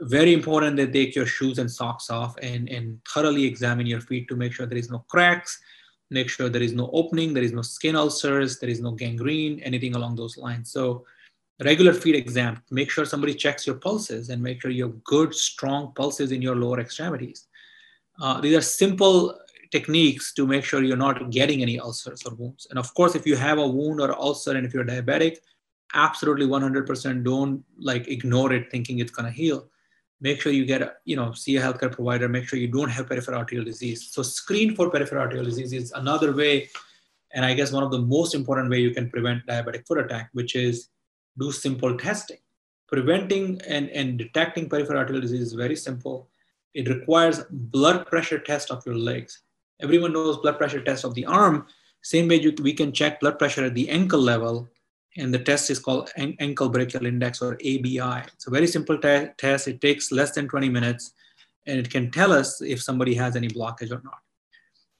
very 0.00 0.32
important 0.32 0.76
that 0.76 0.92
take 0.92 1.14
your 1.14 1.26
shoes 1.26 1.58
and 1.58 1.70
socks 1.70 2.10
off 2.10 2.36
and, 2.42 2.68
and 2.68 2.98
thoroughly 3.08 3.44
examine 3.44 3.86
your 3.86 4.00
feet 4.00 4.28
to 4.28 4.36
make 4.36 4.52
sure 4.52 4.66
there 4.66 4.78
is 4.78 4.90
no 4.90 5.04
cracks 5.08 5.60
make 6.10 6.28
sure 6.28 6.48
there 6.48 6.62
is 6.62 6.72
no 6.72 6.90
opening, 6.92 7.34
there 7.34 7.42
is 7.42 7.52
no 7.52 7.62
skin 7.62 7.96
ulcers, 7.96 8.58
there 8.58 8.70
is 8.70 8.80
no 8.80 8.92
gangrene, 8.92 9.60
anything 9.60 9.94
along 9.94 10.16
those 10.16 10.36
lines. 10.36 10.70
So 10.70 11.04
regular 11.62 11.92
feet 11.92 12.14
exam, 12.14 12.62
make 12.70 12.90
sure 12.90 13.04
somebody 13.04 13.34
checks 13.34 13.66
your 13.66 13.76
pulses 13.76 14.30
and 14.30 14.42
make 14.42 14.60
sure 14.60 14.70
you 14.70 14.84
have 14.84 15.04
good, 15.04 15.34
strong 15.34 15.92
pulses 15.94 16.32
in 16.32 16.42
your 16.42 16.56
lower 16.56 16.80
extremities. 16.80 17.46
Uh, 18.20 18.40
these 18.40 18.56
are 18.56 18.60
simple 18.60 19.38
techniques 19.70 20.32
to 20.34 20.46
make 20.46 20.64
sure 20.64 20.82
you're 20.82 20.96
not 20.96 21.30
getting 21.30 21.62
any 21.62 21.80
ulcers 21.80 22.22
or 22.24 22.34
wounds. 22.36 22.66
And 22.70 22.78
of 22.78 22.94
course, 22.94 23.14
if 23.14 23.26
you 23.26 23.36
have 23.36 23.58
a 23.58 23.66
wound 23.66 24.00
or 24.00 24.14
ulcer 24.14 24.56
and 24.56 24.64
if 24.64 24.72
you're 24.72 24.84
diabetic, 24.84 25.38
absolutely 25.94 26.46
100% 26.46 27.24
don't 27.24 27.64
like 27.78 28.08
ignore 28.08 28.52
it 28.52 28.70
thinking 28.70 28.98
it's 28.98 29.12
going 29.12 29.26
to 29.26 29.32
heal 29.32 29.66
make 30.20 30.40
sure 30.40 30.52
you 30.52 30.64
get 30.64 30.82
a, 30.82 30.94
you 31.04 31.16
know 31.16 31.32
see 31.32 31.56
a 31.56 31.62
healthcare 31.62 31.92
provider. 31.92 32.28
Make 32.28 32.46
sure 32.46 32.58
you 32.58 32.68
don't 32.68 32.90
have 32.90 33.06
peripheral 33.06 33.38
arterial 33.38 33.64
disease. 33.64 34.08
So 34.10 34.22
screen 34.22 34.74
for 34.74 34.90
peripheral 34.90 35.22
arterial 35.22 35.44
disease 35.44 35.72
is 35.72 35.92
another 35.92 36.34
way 36.34 36.68
and 37.34 37.44
i 37.44 37.52
guess 37.52 37.72
one 37.72 37.82
of 37.82 37.90
the 37.90 37.98
most 37.98 38.34
important 38.34 38.70
way 38.70 38.78
you 38.78 38.92
can 38.92 39.10
prevent 39.10 39.44
diabetic 39.46 39.86
foot 39.86 39.98
attack 39.98 40.30
which 40.32 40.54
is 40.54 40.88
do 41.38 41.52
simple 41.52 41.96
testing. 41.96 42.38
Preventing 42.86 43.60
and, 43.66 43.88
and 43.90 44.18
detecting 44.18 44.68
peripheral 44.68 44.98
arterial 44.98 45.22
disease 45.22 45.40
is 45.40 45.52
very 45.52 45.76
simple. 45.76 46.28
It 46.74 46.88
requires 46.88 47.42
blood 47.50 48.06
pressure 48.06 48.38
test 48.38 48.70
of 48.70 48.84
your 48.86 48.96
legs. 48.96 49.40
Everyone 49.80 50.12
knows 50.12 50.38
blood 50.38 50.58
pressure 50.58 50.82
test 50.82 51.04
of 51.04 51.14
the 51.14 51.26
arm. 51.26 51.66
Same 52.02 52.28
way 52.28 52.40
you, 52.40 52.54
we 52.62 52.72
can 52.72 52.92
check 52.92 53.20
blood 53.20 53.38
pressure 53.38 53.64
at 53.64 53.74
the 53.74 53.88
ankle 53.88 54.20
level 54.20 54.68
and 55.16 55.32
the 55.32 55.38
test 55.38 55.70
is 55.70 55.78
called 55.78 56.10
ankle 56.16 56.68
brachial 56.68 57.06
index 57.06 57.40
or 57.40 57.54
ABI. 57.54 58.22
It's 58.34 58.46
a 58.46 58.50
very 58.50 58.66
simple 58.66 58.98
te- 58.98 59.28
test. 59.38 59.68
It 59.68 59.80
takes 59.80 60.10
less 60.10 60.32
than 60.32 60.48
20 60.48 60.68
minutes 60.68 61.12
and 61.66 61.78
it 61.78 61.90
can 61.90 62.10
tell 62.10 62.32
us 62.32 62.60
if 62.60 62.82
somebody 62.82 63.14
has 63.14 63.36
any 63.36 63.48
blockage 63.48 63.90
or 63.90 64.02
not. 64.02 64.18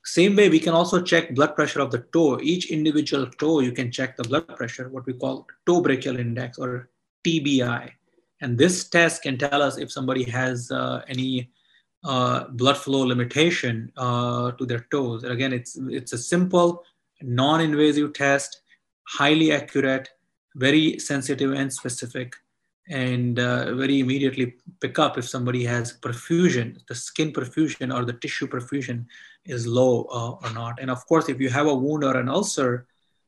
Same 0.05 0.37
way, 0.37 0.49
we 0.51 0.61
can 0.61 0.75
also 0.75 1.01
check 1.01 1.35
blood 1.35 1.55
pressure 1.55 1.81
of 1.81 1.91
the 1.91 2.05
toe. 2.13 2.39
Each 2.43 2.71
individual 2.71 3.27
toe, 3.27 3.61
you 3.61 3.73
can 3.73 3.91
check 3.91 4.17
the 4.17 4.23
blood 4.25 4.47
pressure, 4.49 4.89
what 4.91 5.07
we 5.07 5.15
call 5.15 5.47
toe 5.67 5.81
brachial 5.81 6.19
index 6.19 6.59
or 6.59 6.91
TBI. 7.25 7.91
And 8.41 8.59
this 8.59 8.89
test 8.89 9.23
can 9.23 9.39
tell 9.39 9.63
us 9.63 9.79
if 9.79 9.91
somebody 9.91 10.25
has 10.25 10.71
uh, 10.71 11.03
any 11.09 11.51
uh, 12.05 12.49
blood 12.49 12.77
flow 12.77 13.01
limitation 13.01 13.91
uh, 13.97 14.53
to 14.53 14.67
their 14.67 14.87
toes. 14.91 15.25
And 15.25 15.33
again, 15.33 15.55
it's, 15.55 15.79
it's 15.89 16.13
a 16.13 16.19
simple, 16.19 16.85
non-invasive 17.23 18.13
test 18.13 18.61
highly 19.05 19.53
accurate, 19.53 20.09
very 20.57 20.99
sensitive 20.99 21.53
and 21.53 21.73
specific, 21.73 22.35
and 22.89 23.39
uh, 23.39 23.75
very 23.75 24.01
immediately 24.01 24.55
pick 24.81 24.99
up 24.99 25.17
if 25.17 25.27
somebody 25.29 25.65
has 25.65 25.99
perfusion, 25.99 26.79
the 26.89 26.95
skin 26.95 27.33
perfusion 27.33 27.95
or 27.95 28.05
the 28.05 28.13
tissue 28.13 28.47
perfusion 28.47 29.07
is 29.47 29.67
low 29.67 30.05
uh, 30.05 30.47
or 30.47 30.53
not. 30.53 30.81
And 30.81 30.91
of 30.91 31.07
course, 31.07 31.29
if 31.29 31.41
you 31.41 31.49
have 31.49 31.67
a 31.67 31.75
wound 31.75 32.05
or 32.05 32.17
an 32.17 32.29
ulcer, 32.29 32.87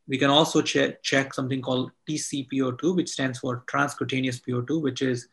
we 0.08 0.18
can 0.18 0.30
also 0.30 0.62
check, 0.62 1.34
something 1.34 1.60
called 1.60 1.90
TCPO2, 2.08 2.94
which 2.94 3.10
stands 3.10 3.38
for 3.38 3.64
transcutaneous 3.66 4.40
PO2, 4.40 4.80
which 4.82 5.02
is 5.02 5.28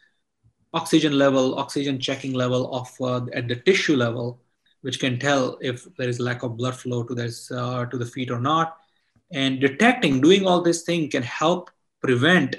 oxygen 0.73 1.17
level, 1.17 1.59
oxygen 1.59 1.99
checking 1.99 2.33
level 2.33 2.73
of 2.73 2.89
uh, 3.01 3.25
at 3.33 3.47
the 3.47 3.55
tissue 3.55 3.95
level, 3.95 4.41
which 4.81 4.99
can 4.99 5.19
tell 5.19 5.57
if 5.61 5.85
there 5.97 6.09
is 6.09 6.19
lack 6.19 6.43
of 6.43 6.57
blood 6.57 6.75
flow 6.75 7.03
to 7.03 7.13
this 7.13 7.51
uh, 7.51 7.85
to 7.85 7.97
the 7.97 8.05
feet 8.05 8.31
or 8.31 8.39
not. 8.39 8.77
And 9.33 9.59
detecting, 9.59 10.21
doing 10.21 10.45
all 10.45 10.61
this 10.61 10.83
thing 10.83 11.09
can 11.09 11.23
help 11.23 11.71
prevent 12.01 12.55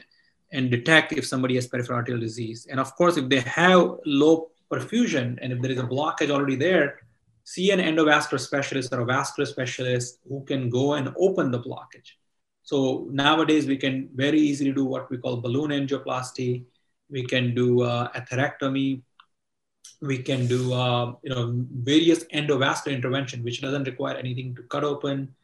and 0.52 0.70
detect 0.70 1.12
if 1.12 1.24
somebody 1.24 1.54
has 1.54 1.68
peripheral 1.68 1.98
arterial 1.98 2.20
disease. 2.20 2.66
And 2.68 2.80
of 2.80 2.94
course, 2.96 3.16
if 3.16 3.28
they 3.28 3.40
have 3.40 3.92
low 4.04 4.50
perfusion 4.72 5.38
and 5.40 5.52
if 5.52 5.62
there 5.62 5.70
is 5.70 5.78
a 5.78 5.84
blockage 5.84 6.30
already 6.30 6.56
there, 6.56 7.00
see 7.44 7.70
an 7.70 7.78
endovascular 7.78 8.40
specialist 8.40 8.92
or 8.92 9.00
a 9.00 9.04
vascular 9.04 9.46
specialist 9.46 10.18
who 10.28 10.42
can 10.44 10.68
go 10.68 10.94
and 10.94 11.14
open 11.16 11.50
the 11.50 11.60
blockage. 11.60 12.12
So 12.62 13.08
nowadays 13.10 13.66
we 13.66 13.76
can 13.76 14.08
very 14.14 14.40
easily 14.40 14.72
do 14.72 14.84
what 14.84 15.10
we 15.10 15.18
call 15.18 15.36
balloon 15.36 15.70
angioplasty. 15.70 16.64
We 17.10 17.24
can 17.24 17.54
do 17.54 17.82
uh, 17.82 18.10
atherectomy. 18.12 19.02
We 20.00 20.18
can 20.18 20.46
do 20.46 20.72
uh, 20.72 21.12
you 21.22 21.30
know 21.30 21.66
various 21.70 22.24
endovascular 22.24 22.94
intervention, 22.94 23.44
which 23.44 23.60
doesn't 23.60 23.84
require 23.84 24.16
anything 24.16 24.54
to 24.56 24.62
cut 24.62 24.82
open 24.82 25.34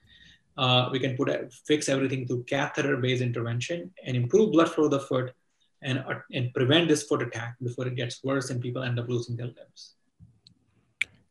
uh, 0.60 0.90
we 0.92 1.00
can 1.00 1.16
put 1.16 1.30
a, 1.30 1.48
fix 1.66 1.88
everything 1.88 2.26
through 2.26 2.42
catheter-based 2.44 3.22
intervention 3.22 3.90
and 4.06 4.14
improve 4.14 4.52
blood 4.52 4.70
flow 4.70 4.84
of 4.84 4.90
the 4.90 5.00
foot 5.00 5.32
and, 5.80 6.00
uh, 6.00 6.20
and 6.34 6.52
prevent 6.52 6.86
this 6.86 7.02
foot 7.02 7.22
attack 7.22 7.56
before 7.62 7.86
it 7.86 7.96
gets 7.96 8.22
worse 8.22 8.50
and 8.50 8.60
people 8.60 8.82
end 8.82 8.98
up 8.98 9.08
losing 9.08 9.36
their 9.36 9.46
limbs. 9.46 9.94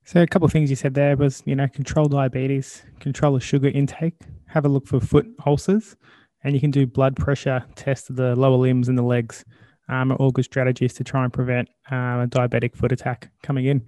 So 0.03 0.24
a 0.24 0.27
couple 0.27 0.48
of 0.48 0.51
things 0.51 0.71
you 0.71 0.75
said 0.75 0.95
there 0.95 1.15
was, 1.15 1.43
you 1.45 1.55
know, 1.55 1.67
control 1.67 2.07
diabetes, 2.07 2.81
control 3.00 3.36
the 3.36 3.39
sugar 3.39 3.67
intake, 3.67 4.15
have 4.48 4.65
a 4.65 4.67
look 4.67 4.88
for 4.88 5.00
foot 5.00 5.27
ulcers, 5.45 5.95
and 6.43 6.55
you 6.55 6.59
can 6.59 6.71
do 6.71 6.88
blood 6.88 7.15
pressure 7.15 7.63
tests 7.75 8.09
of 8.09 8.15
the 8.15 8.36
lower 8.36 8.57
limbs 8.57 8.89
and 8.89 8.98
the 8.98 9.03
legs. 9.03 9.45
Um, 9.88 10.12
are 10.12 10.15
all 10.15 10.31
good 10.31 10.45
strategies 10.45 10.93
to 10.95 11.03
try 11.03 11.24
and 11.24 11.33
prevent 11.33 11.67
um, 11.89 12.21
a 12.21 12.27
diabetic 12.27 12.75
foot 12.75 12.91
attack 12.91 13.31
coming 13.41 13.65
in. 13.65 13.88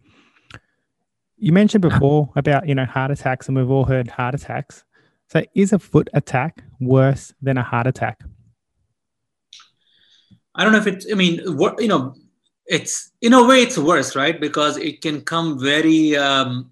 You 1.38 1.52
mentioned 1.52 1.82
before 1.82 2.30
about 2.36 2.68
you 2.68 2.74
know 2.74 2.86
heart 2.86 3.12
attacks, 3.12 3.48
and 3.48 3.56
we've 3.58 3.70
all 3.70 3.86
heard 3.86 4.08
heart 4.08 4.34
attacks. 4.34 4.84
So, 5.32 5.42
is 5.56 5.72
a 5.72 5.80
foot 5.80 6.10
attack 6.14 6.62
worse 6.82 7.34
than 7.42 7.58
a 7.58 7.64
heart 7.64 7.88
attack? 7.88 8.22
I 10.54 10.66
don't 10.66 10.74
know 10.74 10.80
if 10.80 10.88
it's, 10.88 11.10
I 11.10 11.16
mean, 11.16 11.40
what, 11.56 11.82
you 11.82 11.88
know, 11.88 12.16
it's 12.68 13.14
in 13.22 13.32
a 13.32 13.42
way 13.48 13.62
it's 13.62 13.78
worse, 13.78 14.14
right? 14.14 14.42
Because 14.42 14.76
it 14.76 15.00
can 15.00 15.22
come 15.22 15.58
very, 15.58 16.18
um, 16.18 16.72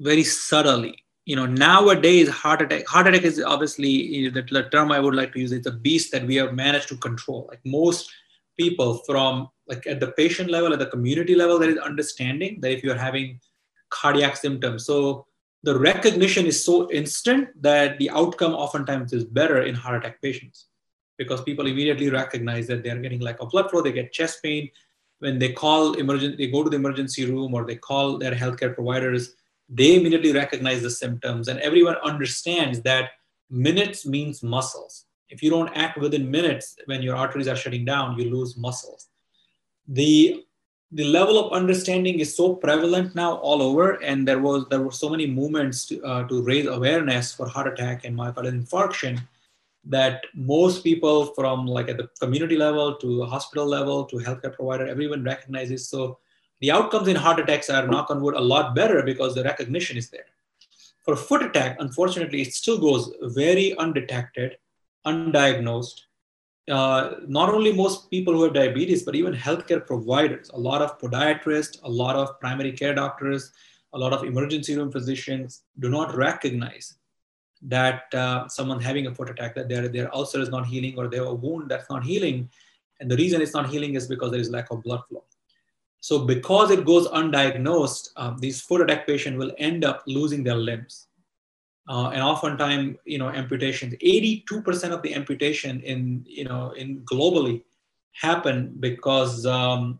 very 0.00 0.22
subtly. 0.22 1.02
You 1.24 1.36
know, 1.36 1.46
nowadays, 1.46 2.28
heart 2.28 2.60
attack, 2.60 2.86
heart 2.86 3.06
attack 3.06 3.22
is 3.22 3.42
obviously 3.42 3.88
you 3.88 4.30
know, 4.30 4.42
the, 4.42 4.68
term 4.68 4.92
I 4.92 5.00
would 5.00 5.14
like 5.14 5.32
to 5.32 5.40
use. 5.40 5.52
It's 5.52 5.66
a 5.66 5.72
beast 5.72 6.12
that 6.12 6.26
we 6.26 6.34
have 6.34 6.52
managed 6.52 6.88
to 6.88 6.96
control. 6.98 7.46
Like 7.48 7.60
most 7.64 8.10
people 8.58 8.98
from 9.06 9.48
like 9.66 9.86
at 9.86 9.98
the 9.98 10.12
patient 10.12 10.50
level, 10.50 10.74
at 10.74 10.78
the 10.78 10.86
community 10.86 11.34
level, 11.34 11.58
there 11.58 11.70
is 11.70 11.78
understanding 11.78 12.60
that 12.60 12.70
if 12.70 12.84
you're 12.84 12.94
having 12.98 13.40
cardiac 13.88 14.36
symptoms. 14.36 14.84
So 14.84 15.24
the 15.62 15.78
recognition 15.78 16.46
is 16.46 16.64
so 16.64 16.90
instant 16.90 17.48
that 17.62 17.98
the 17.98 18.10
outcome 18.10 18.52
oftentimes 18.52 19.12
is 19.12 19.24
better 19.24 19.62
in 19.62 19.74
heart 19.74 20.04
attack 20.04 20.22
patients 20.22 20.66
because 21.16 21.42
people 21.42 21.66
immediately 21.66 22.10
recognize 22.10 22.66
that 22.68 22.84
they're 22.84 22.98
getting 22.98 23.20
lack 23.20 23.40
of 23.40 23.50
blood 23.50 23.70
flow, 23.70 23.82
they 23.82 23.92
get 23.92 24.12
chest 24.12 24.40
pain. 24.42 24.70
When 25.18 25.38
they 25.38 25.52
call 25.52 25.94
emergency, 25.94 26.36
they 26.36 26.52
go 26.52 26.62
to 26.62 26.70
the 26.70 26.76
emergency 26.76 27.24
room 27.24 27.54
or 27.54 27.66
they 27.66 27.74
call 27.74 28.18
their 28.18 28.32
healthcare 28.32 28.72
providers, 28.72 29.34
they 29.68 29.96
immediately 29.96 30.32
recognize 30.32 30.80
the 30.80 30.90
symptoms 30.90 31.48
and 31.48 31.58
everyone 31.60 31.96
understands 32.04 32.80
that 32.82 33.10
minutes 33.50 34.06
means 34.06 34.42
muscles. 34.42 35.06
If 35.28 35.42
you 35.42 35.50
don't 35.50 35.76
act 35.76 35.98
within 35.98 36.30
minutes 36.30 36.76
when 36.86 37.02
your 37.02 37.16
arteries 37.16 37.48
are 37.48 37.56
shutting 37.56 37.84
down, 37.84 38.18
you 38.18 38.30
lose 38.30 38.56
muscles. 38.56 39.08
The 39.88 40.44
the 40.90 41.04
level 41.04 41.38
of 41.38 41.52
understanding 41.52 42.20
is 42.20 42.34
so 42.34 42.54
prevalent 42.54 43.14
now 43.14 43.34
all 43.36 43.62
over, 43.62 44.02
and 44.02 44.26
there 44.26 44.38
was 44.38 44.66
there 44.70 44.80
were 44.80 44.90
so 44.90 45.10
many 45.10 45.26
movements 45.26 45.84
to, 45.86 46.02
uh, 46.02 46.26
to 46.28 46.42
raise 46.42 46.66
awareness 46.66 47.34
for 47.34 47.46
heart 47.46 47.68
attack 47.68 48.04
and 48.04 48.16
myocardial 48.16 48.58
infarction 48.62 49.20
that 49.84 50.24
most 50.34 50.82
people 50.82 51.26
from 51.34 51.66
like 51.66 51.88
at 51.88 51.96
the 51.98 52.08
community 52.20 52.56
level 52.56 52.94
to 52.96 53.24
hospital 53.24 53.66
level 53.66 54.04
to 54.04 54.16
healthcare 54.16 54.54
provider, 54.54 54.86
everyone 54.86 55.22
recognizes. 55.24 55.88
So 55.88 56.18
the 56.60 56.70
outcomes 56.70 57.08
in 57.08 57.16
heart 57.16 57.38
attacks 57.38 57.70
are 57.70 57.86
knock 57.86 58.10
on 58.10 58.20
wood 58.20 58.34
a 58.34 58.40
lot 58.40 58.74
better 58.74 59.02
because 59.02 59.34
the 59.34 59.44
recognition 59.44 59.96
is 59.96 60.10
there. 60.10 60.26
For 61.04 61.16
foot 61.16 61.42
attack, 61.42 61.76
unfortunately, 61.80 62.42
it 62.42 62.52
still 62.52 62.78
goes 62.78 63.14
very 63.22 63.76
undetected, 63.78 64.58
undiagnosed, 65.06 66.02
uh, 66.68 67.14
not 67.26 67.48
only 67.48 67.72
most 67.72 68.10
people 68.10 68.34
who 68.34 68.44
have 68.44 68.54
diabetes, 68.54 69.02
but 69.02 69.14
even 69.14 69.34
healthcare 69.34 69.84
providers, 69.84 70.50
a 70.54 70.58
lot 70.58 70.82
of 70.82 70.98
podiatrists, 70.98 71.82
a 71.82 71.88
lot 71.88 72.16
of 72.16 72.38
primary 72.40 72.72
care 72.72 72.94
doctors, 72.94 73.52
a 73.92 73.98
lot 73.98 74.12
of 74.12 74.24
emergency 74.24 74.76
room 74.76 74.92
physicians 74.92 75.62
do 75.78 75.88
not 75.88 76.14
recognize 76.14 76.98
that 77.62 78.12
uh, 78.14 78.46
someone 78.48 78.80
having 78.80 79.06
a 79.06 79.14
foot 79.14 79.30
attack, 79.30 79.54
that 79.54 79.68
their, 79.68 79.88
their 79.88 80.14
ulcer 80.14 80.40
is 80.40 80.48
not 80.48 80.66
healing 80.66 80.94
or 80.96 81.08
they 81.08 81.16
have 81.16 81.26
a 81.26 81.34
wound 81.34 81.70
that's 81.70 81.90
not 81.90 82.04
healing. 82.04 82.48
And 83.00 83.10
the 83.10 83.16
reason 83.16 83.40
it's 83.42 83.54
not 83.54 83.68
healing 83.68 83.94
is 83.94 84.06
because 84.06 84.30
there 84.30 84.40
is 84.40 84.50
lack 84.50 84.70
of 84.70 84.82
blood 84.82 85.02
flow. 85.08 85.24
So 86.00 86.20
because 86.20 86.70
it 86.70 86.84
goes 86.84 87.08
undiagnosed, 87.08 88.10
um, 88.16 88.38
these 88.38 88.60
foot 88.60 88.82
attack 88.82 89.06
patients 89.06 89.38
will 89.38 89.52
end 89.58 89.84
up 89.84 90.04
losing 90.06 90.44
their 90.44 90.54
limbs 90.54 91.07
uh, 91.88 92.10
and 92.10 92.22
oftentimes 92.22 92.96
you 93.04 93.18
know 93.18 93.30
amputations 93.30 93.94
82% 93.94 94.90
of 94.90 95.02
the 95.02 95.14
amputation 95.14 95.80
in 95.80 96.24
you 96.26 96.44
know 96.44 96.70
in 96.72 97.00
globally 97.00 97.62
happen 98.12 98.74
because 98.80 99.46
um, 99.46 99.98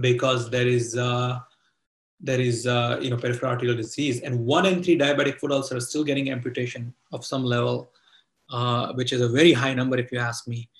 because 0.00 0.50
there 0.50 0.66
is 0.66 0.96
uh, 0.96 1.38
there 2.20 2.40
is 2.40 2.66
uh, 2.66 2.98
you 3.02 3.10
know 3.10 3.16
peripheral 3.16 3.52
arterial 3.52 3.76
disease. 3.76 4.20
And 4.20 4.46
one 4.46 4.66
in 4.66 4.82
three 4.82 4.98
diabetic 4.98 5.38
foot 5.38 5.52
ulcers 5.52 5.82
are 5.82 5.86
still 5.86 6.04
getting 6.04 6.30
amputation 6.30 6.94
of 7.12 7.24
some 7.24 7.44
level 7.44 7.90
uh, 8.50 8.92
which 8.92 9.12
is 9.12 9.20
a 9.20 9.28
very 9.28 9.52
high 9.52 9.74
number 9.74 9.96
if 9.98 10.12
you 10.12 10.18
ask 10.18 10.46
me. 10.46 10.70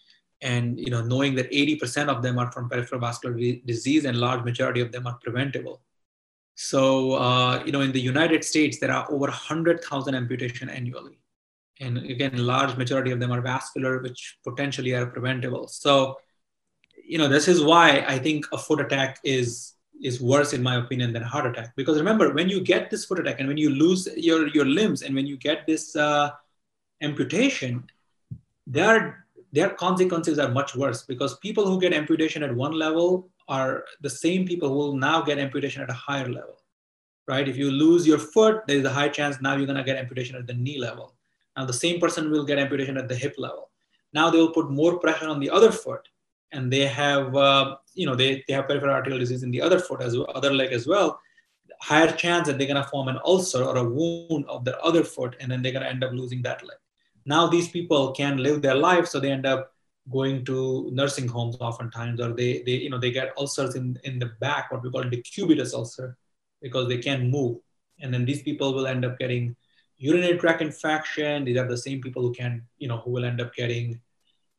And 0.42 0.78
you 0.78 0.90
know 0.90 1.02
knowing 1.02 1.34
that 1.36 1.50
80% 1.50 2.08
of 2.08 2.22
them 2.22 2.38
are 2.38 2.52
from 2.52 2.68
peripheral 2.68 3.00
vascular 3.00 3.34
disease 3.64 4.04
and 4.04 4.16
large 4.18 4.44
majority 4.44 4.80
of 4.80 4.92
them 4.92 5.06
are 5.06 5.18
preventable 5.22 5.80
so, 6.54 7.14
uh, 7.14 7.62
you 7.64 7.72
know, 7.72 7.80
in 7.80 7.92
the 7.92 8.00
United 8.00 8.44
States, 8.44 8.78
there 8.78 8.92
are 8.92 9.10
over 9.10 9.26
100,000 9.26 10.14
amputation 10.14 10.68
annually. 10.68 11.18
And 11.80 11.98
again, 11.98 12.36
large 12.36 12.76
majority 12.76 13.10
of 13.10 13.18
them 13.18 13.32
are 13.32 13.40
vascular, 13.40 14.00
which 14.00 14.38
potentially 14.44 14.94
are 14.94 15.06
preventable. 15.06 15.66
So, 15.66 16.18
you 17.04 17.18
know, 17.18 17.28
this 17.28 17.48
is 17.48 17.62
why 17.62 18.04
I 18.06 18.18
think 18.18 18.46
a 18.52 18.58
foot 18.58 18.80
attack 18.80 19.18
is 19.24 19.72
is 20.02 20.20
worse 20.20 20.52
in 20.52 20.62
my 20.62 20.76
opinion 20.76 21.12
than 21.12 21.22
a 21.22 21.26
heart 21.26 21.46
attack 21.46 21.72
because 21.76 21.96
remember 21.96 22.34
when 22.34 22.48
you 22.48 22.60
get 22.60 22.90
this 22.90 23.04
foot 23.04 23.20
attack 23.20 23.38
and 23.38 23.48
when 23.48 23.56
you 23.56 23.70
lose 23.70 24.08
your 24.16 24.48
your 24.48 24.64
limbs 24.64 25.02
and 25.02 25.14
when 25.14 25.24
you 25.24 25.36
get 25.36 25.64
this 25.68 25.94
uh, 25.94 26.30
amputation 27.00 27.84
their 28.66 29.24
their 29.52 29.70
consequences 29.70 30.40
are 30.40 30.48
much 30.48 30.74
worse 30.74 31.02
because 31.02 31.38
people 31.38 31.64
who 31.64 31.80
get 31.80 31.92
amputation 31.92 32.42
at 32.42 32.52
one 32.52 32.72
level 32.72 33.30
are 33.48 33.84
the 34.00 34.10
same 34.10 34.46
people 34.46 34.68
who 34.68 34.76
will 34.76 34.96
now 34.96 35.22
get 35.22 35.38
amputation 35.38 35.82
at 35.82 35.90
a 35.90 35.94
higher 35.94 36.28
level, 36.28 36.62
right? 37.28 37.48
If 37.48 37.56
you 37.56 37.70
lose 37.70 38.06
your 38.06 38.18
foot, 38.18 38.62
there's 38.66 38.84
a 38.84 38.92
high 38.92 39.08
chance 39.08 39.40
now 39.40 39.56
you're 39.56 39.66
going 39.66 39.76
to 39.76 39.84
get 39.84 39.96
amputation 39.96 40.36
at 40.36 40.46
the 40.46 40.54
knee 40.54 40.78
level. 40.78 41.14
Now 41.56 41.64
the 41.64 41.72
same 41.72 42.00
person 42.00 42.30
will 42.30 42.44
get 42.44 42.58
amputation 42.58 42.96
at 42.96 43.08
the 43.08 43.14
hip 43.14 43.34
level. 43.38 43.70
Now 44.12 44.30
they 44.30 44.38
will 44.38 44.52
put 44.52 44.70
more 44.70 44.98
pressure 44.98 45.28
on 45.28 45.40
the 45.40 45.50
other 45.50 45.72
foot, 45.72 46.08
and 46.52 46.72
they 46.72 46.86
have, 46.86 47.34
uh, 47.36 47.76
you 47.94 48.06
know, 48.06 48.14
they, 48.14 48.44
they 48.46 48.54
have 48.54 48.68
peripheral 48.68 48.94
arterial 48.94 49.18
disease 49.18 49.42
in 49.42 49.50
the 49.50 49.60
other 49.60 49.78
foot 49.80 50.00
as 50.00 50.16
well, 50.16 50.30
other 50.34 50.52
leg 50.52 50.72
as 50.72 50.86
well. 50.86 51.20
Higher 51.80 52.12
chance 52.12 52.46
that 52.46 52.58
they're 52.58 52.68
going 52.68 52.82
to 52.82 52.88
form 52.88 53.08
an 53.08 53.18
ulcer 53.24 53.62
or 53.62 53.76
a 53.76 53.84
wound 53.84 54.46
of 54.48 54.64
their 54.64 54.82
other 54.84 55.04
foot, 55.04 55.36
and 55.40 55.50
then 55.50 55.62
they're 55.62 55.72
going 55.72 55.82
to 55.82 55.90
end 55.90 56.04
up 56.04 56.12
losing 56.12 56.42
that 56.42 56.62
leg. 56.62 56.78
Now 57.26 57.46
these 57.48 57.68
people 57.68 58.12
can 58.12 58.38
live 58.38 58.62
their 58.62 58.76
life, 58.76 59.08
so 59.08 59.18
they 59.18 59.30
end 59.30 59.46
up 59.46 59.73
going 60.10 60.44
to 60.44 60.90
nursing 60.92 61.28
homes 61.28 61.56
oftentimes, 61.60 62.20
or 62.20 62.32
they, 62.32 62.62
they 62.62 62.72
you 62.72 62.90
know 62.90 62.98
they 62.98 63.10
get 63.10 63.32
ulcers 63.38 63.74
in, 63.74 63.98
in 64.04 64.18
the 64.18 64.32
back, 64.40 64.70
what 64.70 64.82
we 64.82 64.90
call 64.90 65.02
decubitus 65.04 65.74
ulcer, 65.74 66.16
because 66.60 66.88
they 66.88 66.98
can't 66.98 67.24
move. 67.30 67.58
And 68.00 68.12
then 68.12 68.24
these 68.24 68.42
people 68.42 68.74
will 68.74 68.86
end 68.86 69.04
up 69.04 69.18
getting 69.18 69.56
urinary 69.98 70.38
tract 70.38 70.60
infection. 70.60 71.44
These 71.44 71.56
are 71.56 71.68
the 71.68 71.78
same 71.78 72.00
people 72.02 72.22
who 72.22 72.32
can, 72.34 72.62
you 72.78 72.88
know, 72.88 72.98
who 72.98 73.12
will 73.12 73.24
end 73.24 73.40
up 73.40 73.54
getting 73.54 74.00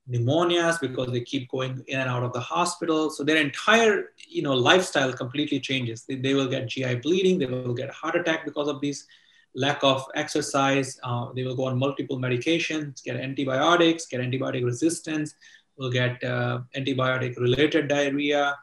pneumonias 0.10 0.80
because 0.80 1.12
they 1.12 1.22
keep 1.22 1.50
going 1.50 1.84
in 1.88 2.00
and 2.00 2.10
out 2.10 2.24
of 2.24 2.32
the 2.34 2.40
hospital. 2.40 3.10
So 3.10 3.24
their 3.24 3.38
entire, 3.38 4.12
you 4.28 4.42
know, 4.42 4.54
lifestyle 4.54 5.12
completely 5.12 5.60
changes. 5.60 6.04
They, 6.04 6.16
they 6.16 6.34
will 6.34 6.48
get 6.48 6.68
GI 6.68 6.96
bleeding. 6.96 7.40
They 7.40 7.48
will 7.48 7.74
get 7.74 7.92
heart 7.92 8.16
attack 8.16 8.46
because 8.46 8.68
of 8.68 8.82
these 8.82 9.08
lack 9.56 9.84
of 9.84 10.06
exercise. 10.16 11.00
Uh, 11.04 11.32
they 11.34 11.44
will 11.44 11.56
go 11.56 11.66
on 11.66 11.80
multiple 11.80 12.20
medications, 12.20 13.04
get 13.04 13.16
antibiotics, 13.16 14.06
get 14.06 14.20
antibiotic 14.22 14.64
resistance, 14.66 15.34
will 15.78 15.92
get 15.92 16.24
uh, 16.24 16.60
antibiotic 16.76 17.38
related 17.38 17.88
diarrhea. 17.88 18.56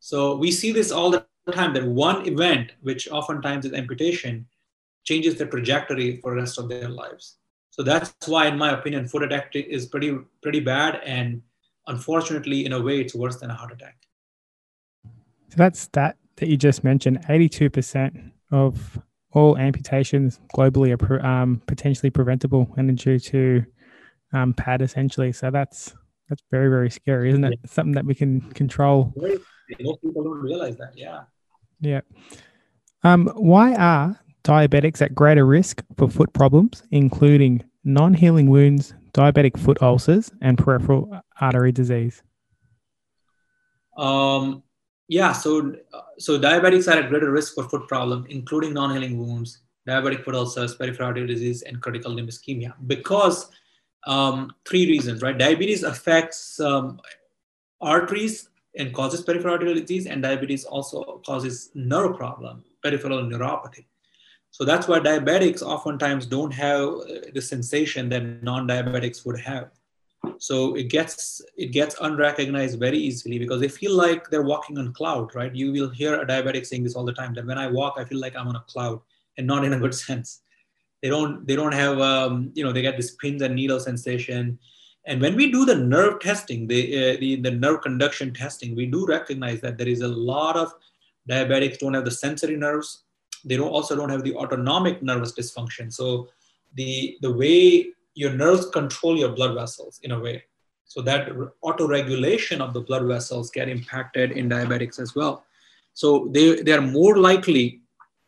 So 0.00 0.36
we 0.36 0.50
see 0.50 0.72
this 0.72 0.90
all 0.90 1.10
the 1.10 1.26
time 1.52 1.74
that 1.74 1.84
one 1.84 2.26
event, 2.26 2.72
which 2.80 3.08
oftentimes 3.10 3.66
is 3.66 3.72
amputation, 3.74 4.46
changes 5.04 5.36
the 5.36 5.46
trajectory 5.46 6.20
for 6.20 6.34
the 6.34 6.40
rest 6.40 6.58
of 6.58 6.68
their 6.68 6.88
lives. 6.88 7.36
So 7.70 7.82
that's 7.82 8.14
why, 8.26 8.46
in 8.46 8.58
my 8.58 8.72
opinion, 8.72 9.08
foot 9.08 9.22
attack 9.22 9.54
is 9.54 9.86
pretty 9.86 10.18
pretty 10.42 10.60
bad, 10.60 11.00
and 11.04 11.40
unfortunately, 11.86 12.66
in 12.66 12.72
a 12.72 12.80
way, 12.80 13.00
it's 13.00 13.14
worse 13.14 13.36
than 13.36 13.50
a 13.50 13.54
heart 13.54 13.72
attack. 13.72 13.96
So 15.48 15.56
that's 15.56 15.86
that 15.88 16.16
that 16.36 16.48
you 16.48 16.56
just 16.56 16.82
mentioned. 16.82 17.24
Eighty-two 17.28 17.70
percent 17.70 18.16
of 18.50 18.98
all 19.32 19.56
amputations 19.56 20.40
globally 20.54 20.90
are 20.92 21.24
um, 21.24 21.62
potentially 21.66 22.10
preventable 22.10 22.72
and 22.76 22.96
due 22.98 23.18
to 23.18 23.64
um, 24.32 24.54
PAD 24.54 24.82
essentially. 24.82 25.32
So 25.32 25.50
that's 25.50 25.94
that's 26.28 26.42
very 26.50 26.68
very 26.68 26.90
scary, 26.90 27.30
isn't 27.30 27.44
it? 27.44 27.58
Yeah. 27.62 27.70
Something 27.70 27.94
that 27.94 28.04
we 28.04 28.14
can 28.14 28.40
control. 28.52 29.12
Most 29.16 30.02
people 30.02 30.24
don't 30.24 30.40
realize 30.40 30.76
that. 30.78 30.92
Yeah. 30.96 31.22
Yeah. 31.80 32.00
Um, 33.02 33.28
why 33.34 33.74
are 33.74 34.20
diabetics 34.44 35.00
at 35.02 35.14
greater 35.14 35.46
risk 35.46 35.82
for 35.96 36.08
foot 36.08 36.32
problems, 36.32 36.82
including 36.90 37.64
non-healing 37.84 38.50
wounds, 38.50 38.94
diabetic 39.12 39.58
foot 39.58 39.80
ulcers, 39.80 40.30
and 40.42 40.58
peripheral 40.58 41.20
artery 41.40 41.72
disease? 41.72 42.22
Um, 43.96 44.62
yeah, 45.10 45.32
so 45.32 45.74
so 46.18 46.38
diabetics 46.38 46.86
are 46.86 46.96
at 47.00 47.08
greater 47.08 47.32
risk 47.32 47.56
for 47.56 47.68
foot 47.68 47.88
problem, 47.88 48.26
including 48.28 48.72
non-healing 48.72 49.18
wounds, 49.18 49.58
diabetic 49.88 50.24
foot 50.24 50.36
ulcers, 50.36 50.76
peripheral 50.76 51.08
artery 51.08 51.26
disease, 51.26 51.62
and 51.62 51.82
critical 51.82 52.12
limb 52.12 52.28
ischemia. 52.28 52.74
Because 52.86 53.50
um, 54.06 54.52
three 54.64 54.86
reasons, 54.86 55.20
right? 55.20 55.36
Diabetes 55.36 55.82
affects 55.82 56.60
um, 56.60 57.00
arteries 57.80 58.50
and 58.78 58.94
causes 58.94 59.20
peripheral 59.22 59.54
arterial 59.54 59.80
disease, 59.80 60.06
and 60.06 60.22
diabetes 60.22 60.64
also 60.64 61.20
causes 61.26 61.72
nerve 61.74 62.16
problem, 62.16 62.62
peripheral 62.80 63.20
neuropathy. 63.24 63.86
So 64.52 64.64
that's 64.64 64.86
why 64.86 65.00
diabetics 65.00 65.60
oftentimes 65.60 66.24
don't 66.26 66.52
have 66.52 66.82
uh, 66.82 67.04
the 67.34 67.42
sensation 67.42 68.08
that 68.10 68.44
non-diabetics 68.44 69.26
would 69.26 69.40
have 69.40 69.70
so 70.38 70.74
it 70.74 70.84
gets 70.84 71.42
it 71.56 71.66
gets 71.66 71.96
unrecognized 72.00 72.78
very 72.78 72.98
easily 72.98 73.38
because 73.38 73.60
they 73.60 73.68
feel 73.68 73.94
like 73.94 74.28
they're 74.28 74.42
walking 74.42 74.78
on 74.78 74.92
cloud 74.92 75.34
right? 75.34 75.54
You 75.54 75.72
will 75.72 75.90
hear 75.90 76.20
a 76.20 76.26
diabetic 76.26 76.66
saying 76.66 76.84
this 76.84 76.94
all 76.94 77.04
the 77.04 77.12
time 77.12 77.34
that 77.34 77.46
when 77.46 77.58
i 77.58 77.66
walk 77.66 77.94
i 77.96 78.04
feel 78.04 78.20
like 78.20 78.36
i'm 78.36 78.48
on 78.48 78.56
a 78.56 78.64
cloud 78.68 79.00
and 79.40 79.46
not 79.46 79.64
in 79.64 79.72
a 79.72 79.78
good 79.78 79.94
sense. 80.06 80.42
They 81.02 81.08
don't 81.08 81.46
they 81.46 81.56
don't 81.56 81.72
have 81.72 81.98
um, 81.98 82.52
you 82.54 82.62
know 82.62 82.72
they 82.72 82.82
get 82.82 82.96
this 82.96 83.12
pins 83.12 83.42
and 83.42 83.54
needle 83.54 83.80
sensation. 83.80 84.58
And 85.06 85.20
when 85.20 85.34
we 85.34 85.50
do 85.50 85.64
the 85.64 85.74
nerve 85.74 86.20
testing 86.20 86.66
the, 86.66 86.80
uh, 87.14 87.16
the 87.20 87.36
the 87.36 87.50
nerve 87.50 87.80
conduction 87.80 88.34
testing 88.34 88.76
we 88.76 88.86
do 88.86 89.06
recognize 89.06 89.60
that 89.62 89.78
there 89.78 89.88
is 89.88 90.02
a 90.02 90.08
lot 90.08 90.56
of 90.56 90.72
diabetics 91.28 91.78
don't 91.78 91.94
have 91.94 92.04
the 92.04 92.10
sensory 92.10 92.56
nerves. 92.56 93.04
They 93.44 93.56
don't 93.56 93.68
also 93.68 93.96
don't 93.96 94.10
have 94.10 94.24
the 94.24 94.34
autonomic 94.34 95.02
nervous 95.02 95.32
dysfunction. 95.32 95.90
So 95.92 96.28
the 96.74 97.16
the 97.22 97.32
way 97.32 97.86
your 98.14 98.32
nerves 98.32 98.66
control 98.66 99.16
your 99.16 99.30
blood 99.30 99.54
vessels 99.54 100.00
in 100.02 100.12
a 100.12 100.18
way. 100.18 100.44
So 100.84 101.00
that 101.02 101.28
auto-regulation 101.62 102.60
of 102.60 102.74
the 102.74 102.80
blood 102.80 103.06
vessels 103.06 103.50
get 103.50 103.68
impacted 103.68 104.32
in 104.32 104.48
diabetics 104.48 104.98
as 104.98 105.14
well. 105.14 105.44
So 105.94 106.28
they, 106.32 106.62
they 106.62 106.72
are 106.72 106.80
more 106.80 107.18
likely 107.18 107.82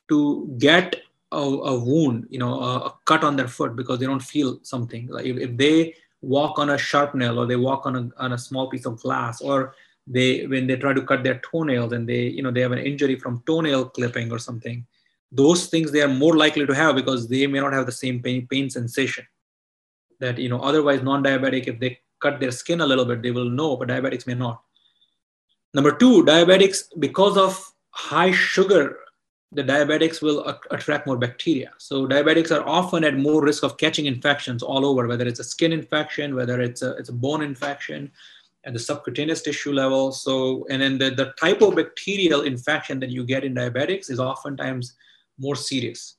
to 0.08 0.54
get 0.58 0.96
a, 1.32 1.36
a 1.36 1.78
wound, 1.78 2.26
you 2.30 2.38
know, 2.38 2.60
a, 2.60 2.76
a, 2.78 2.94
cut 3.04 3.24
on 3.24 3.34
their 3.34 3.48
foot 3.48 3.74
because 3.74 3.98
they 3.98 4.06
don't 4.06 4.22
feel 4.22 4.60
something. 4.62 5.08
Like 5.08 5.24
if, 5.26 5.38
if 5.38 5.56
they 5.56 5.94
walk 6.20 6.58
on 6.58 6.70
a 6.70 6.78
sharp 6.78 7.14
nail 7.14 7.40
or 7.40 7.46
they 7.46 7.56
walk 7.56 7.86
on 7.86 7.96
a, 7.96 8.22
on 8.22 8.32
a 8.32 8.38
small 8.38 8.70
piece 8.70 8.86
of 8.86 9.00
glass 9.00 9.40
or 9.40 9.74
they 10.06 10.46
when 10.46 10.66
they 10.66 10.76
try 10.76 10.92
to 10.92 11.02
cut 11.02 11.22
their 11.22 11.40
toenails 11.50 11.92
and 11.92 12.08
they 12.08 12.22
you 12.22 12.42
know 12.42 12.50
they 12.50 12.60
have 12.60 12.72
an 12.72 12.78
injury 12.78 13.16
from 13.16 13.42
toenail 13.46 13.84
clipping 13.86 14.32
or 14.32 14.38
something 14.38 14.84
those 15.30 15.66
things 15.66 15.90
they 15.90 16.02
are 16.02 16.08
more 16.08 16.36
likely 16.36 16.66
to 16.66 16.74
have 16.74 16.96
because 16.96 17.28
they 17.28 17.46
may 17.46 17.60
not 17.60 17.72
have 17.72 17.86
the 17.86 17.92
same 17.92 18.20
pain, 18.20 18.46
pain 18.48 18.68
sensation 18.68 19.24
that 20.22 20.38
you 20.38 20.48
know 20.48 20.60
otherwise 20.70 21.02
non-diabetic 21.02 21.68
if 21.72 21.78
they 21.84 21.92
cut 22.24 22.40
their 22.40 22.54
skin 22.62 22.80
a 22.80 22.86
little 22.86 23.04
bit 23.04 23.22
they 23.22 23.34
will 23.38 23.50
know 23.60 23.76
but 23.76 23.88
diabetics 23.88 24.26
may 24.26 24.38
not 24.46 24.62
number 25.74 25.92
two 26.02 26.24
diabetics 26.32 26.84
because 27.06 27.36
of 27.36 27.60
high 27.90 28.30
sugar 28.30 28.84
the 29.52 29.62
diabetics 29.62 30.22
will 30.22 30.58
attract 30.70 31.06
more 31.06 31.18
bacteria. 31.18 31.72
So 31.76 32.06
diabetics 32.06 32.50
are 32.50 32.66
often 32.66 33.04
at 33.04 33.18
more 33.18 33.42
risk 33.42 33.62
of 33.62 33.76
catching 33.76 34.06
infections 34.06 34.62
all 34.62 34.86
over, 34.86 35.06
whether 35.06 35.26
it's 35.26 35.40
a 35.40 35.44
skin 35.44 35.72
infection, 35.72 36.34
whether 36.34 36.60
it's 36.62 36.80
a, 36.80 36.92
it's 36.96 37.10
a 37.10 37.12
bone 37.12 37.42
infection 37.42 38.10
at 38.64 38.72
the 38.72 38.78
subcutaneous 38.78 39.42
tissue 39.42 39.72
level. 39.72 40.10
So, 40.10 40.66
and 40.70 40.80
then 40.80 40.96
the, 40.96 41.10
the 41.10 41.34
type 41.38 41.60
of 41.60 41.76
bacterial 41.76 42.42
infection 42.42 42.98
that 43.00 43.10
you 43.10 43.24
get 43.24 43.44
in 43.44 43.54
diabetics 43.54 44.10
is 44.10 44.18
oftentimes 44.18 44.94
more 45.38 45.56
serious. 45.56 46.16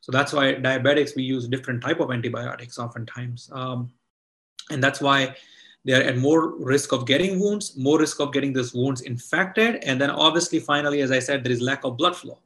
So 0.00 0.12
that's 0.12 0.32
why 0.32 0.54
diabetics, 0.54 1.14
we 1.14 1.22
use 1.22 1.46
different 1.48 1.82
type 1.82 2.00
of 2.00 2.10
antibiotics 2.10 2.78
oftentimes. 2.78 3.50
Um, 3.52 3.90
and 4.70 4.82
that's 4.82 5.00
why 5.00 5.36
they're 5.84 6.04
at 6.04 6.16
more 6.16 6.56
risk 6.58 6.92
of 6.92 7.06
getting 7.06 7.38
wounds, 7.38 7.76
more 7.76 7.98
risk 7.98 8.20
of 8.20 8.32
getting 8.32 8.52
those 8.52 8.74
wounds 8.74 9.02
infected. 9.02 9.76
And 9.84 10.00
then 10.00 10.10
obviously, 10.10 10.58
finally, 10.58 11.00
as 11.00 11.10
I 11.10 11.18
said, 11.18 11.44
there 11.44 11.52
is 11.52 11.60
lack 11.60 11.84
of 11.84 11.96
blood 11.96 12.16
flow. 12.16 12.38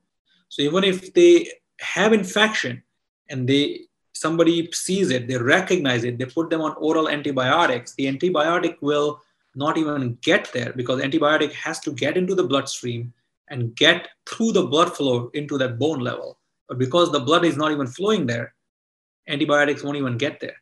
So 0.49 0.63
even 0.63 0.85
if 0.85 1.13
they 1.15 1.51
have 1.81 2.13
infection 2.13 2.83
and 3.29 3.49
they 3.49 3.87
somebody 4.13 4.71
sees 4.73 5.11
it, 5.11 5.27
they 5.27 5.37
recognize 5.37 6.05
it, 6.05 6.19
they 6.19 6.25
put 6.25 6.49
them 6.49 6.61
on 6.61 6.75
oral 6.79 7.09
antibiotics, 7.09 7.95
the 7.95 8.07
antibiotic 8.07 8.77
will 8.81 9.21
not 9.57 9.77
even 9.77 10.17
get 10.23 10.53
there 10.53 10.73
because 10.75 11.01
antibiotic 11.01 11.53
has 11.53 11.81
to 11.81 11.93
get 11.93 12.17
into 12.17 12.35
the 12.35 12.45
bloodstream 12.45 13.13
and 13.49 13.75
get 13.77 14.09
through 14.27 14.53
the 14.53 14.63
blood 14.63 14.95
flow 14.97 15.31
into 15.35 15.59
that 15.59 15.79
bone 15.79 15.99
level. 15.99 16.39
But 16.75 16.81
because 16.81 17.13
the 17.13 17.21
blood 17.21 17.45
is 17.45 17.57
not 17.57 17.71
even 17.71 17.87
flowing 17.87 18.27
there, 18.27 18.53
antibiotics 19.29 19.85
won't 19.85 19.97
even 19.97 20.19
get 20.19 20.41
there. 20.41 20.57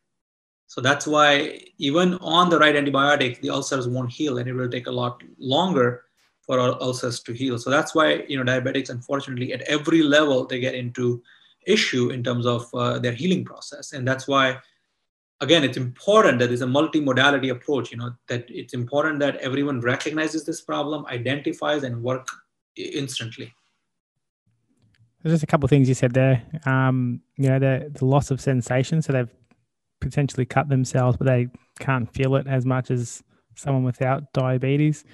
So 0.66 0.82
that's 0.82 1.06
why 1.06 1.60
even 1.78 2.14
on 2.20 2.50
the 2.50 2.58
right 2.58 2.76
antibiotics, 2.76 3.38
the 3.38 3.48
ulcers 3.48 3.88
won't 3.88 4.12
heal 4.12 4.36
and 4.36 4.46
it 4.46 4.52
will 4.52 4.68
take 4.68 4.88
a 4.88 4.92
lot 4.92 5.22
longer 5.38 6.04
for 6.42 6.60
our 6.60 6.80
ulcers 6.82 7.20
to 7.20 7.32
heal. 7.32 7.58
So 7.58 7.70
that's 7.70 7.94
why 7.94 8.24
you 8.28 8.36
know 8.36 8.44
diabetics, 8.44 8.90
unfortunately, 8.90 9.54
at 9.54 9.62
every 9.62 10.02
level 10.02 10.46
they 10.46 10.60
get 10.60 10.74
into 10.74 11.22
issue 11.66 12.10
in 12.10 12.22
terms 12.22 12.44
of 12.44 12.68
uh, 12.74 12.98
their 12.98 13.12
healing 13.12 13.42
process, 13.42 13.94
and 13.94 14.06
that's 14.06 14.28
why 14.28 14.58
again 15.40 15.64
it's 15.64 15.78
important 15.78 16.40
that 16.40 16.48
there's 16.48 16.62
a 16.62 16.66
multimodality 16.66 17.50
approach. 17.50 17.90
You 17.90 17.98
know 17.98 18.12
that 18.28 18.44
it's 18.50 18.74
important 18.74 19.18
that 19.20 19.36
everyone 19.36 19.80
recognizes 19.80 20.44
this 20.44 20.60
problem, 20.60 21.06
identifies, 21.06 21.84
and 21.84 22.02
work 22.02 22.26
instantly. 22.76 23.54
There's 25.22 25.34
just 25.34 25.44
a 25.44 25.46
couple 25.46 25.66
of 25.66 25.70
things 25.70 25.88
you 25.88 25.94
said 25.94 26.12
there. 26.14 26.42
Um, 26.66 27.20
you 27.36 27.48
know, 27.48 27.58
the 27.58 27.90
the 27.92 28.04
loss 28.04 28.30
of 28.30 28.40
sensation, 28.40 29.02
so 29.02 29.12
they've 29.12 29.34
potentially 30.00 30.44
cut 30.44 30.68
themselves, 30.68 31.16
but 31.16 31.26
they 31.26 31.48
can't 31.78 32.12
feel 32.12 32.34
it 32.36 32.46
as 32.46 32.66
much 32.66 32.90
as 32.90 33.22
someone 33.54 33.84
without 33.84 34.32
diabetes. 34.32 35.04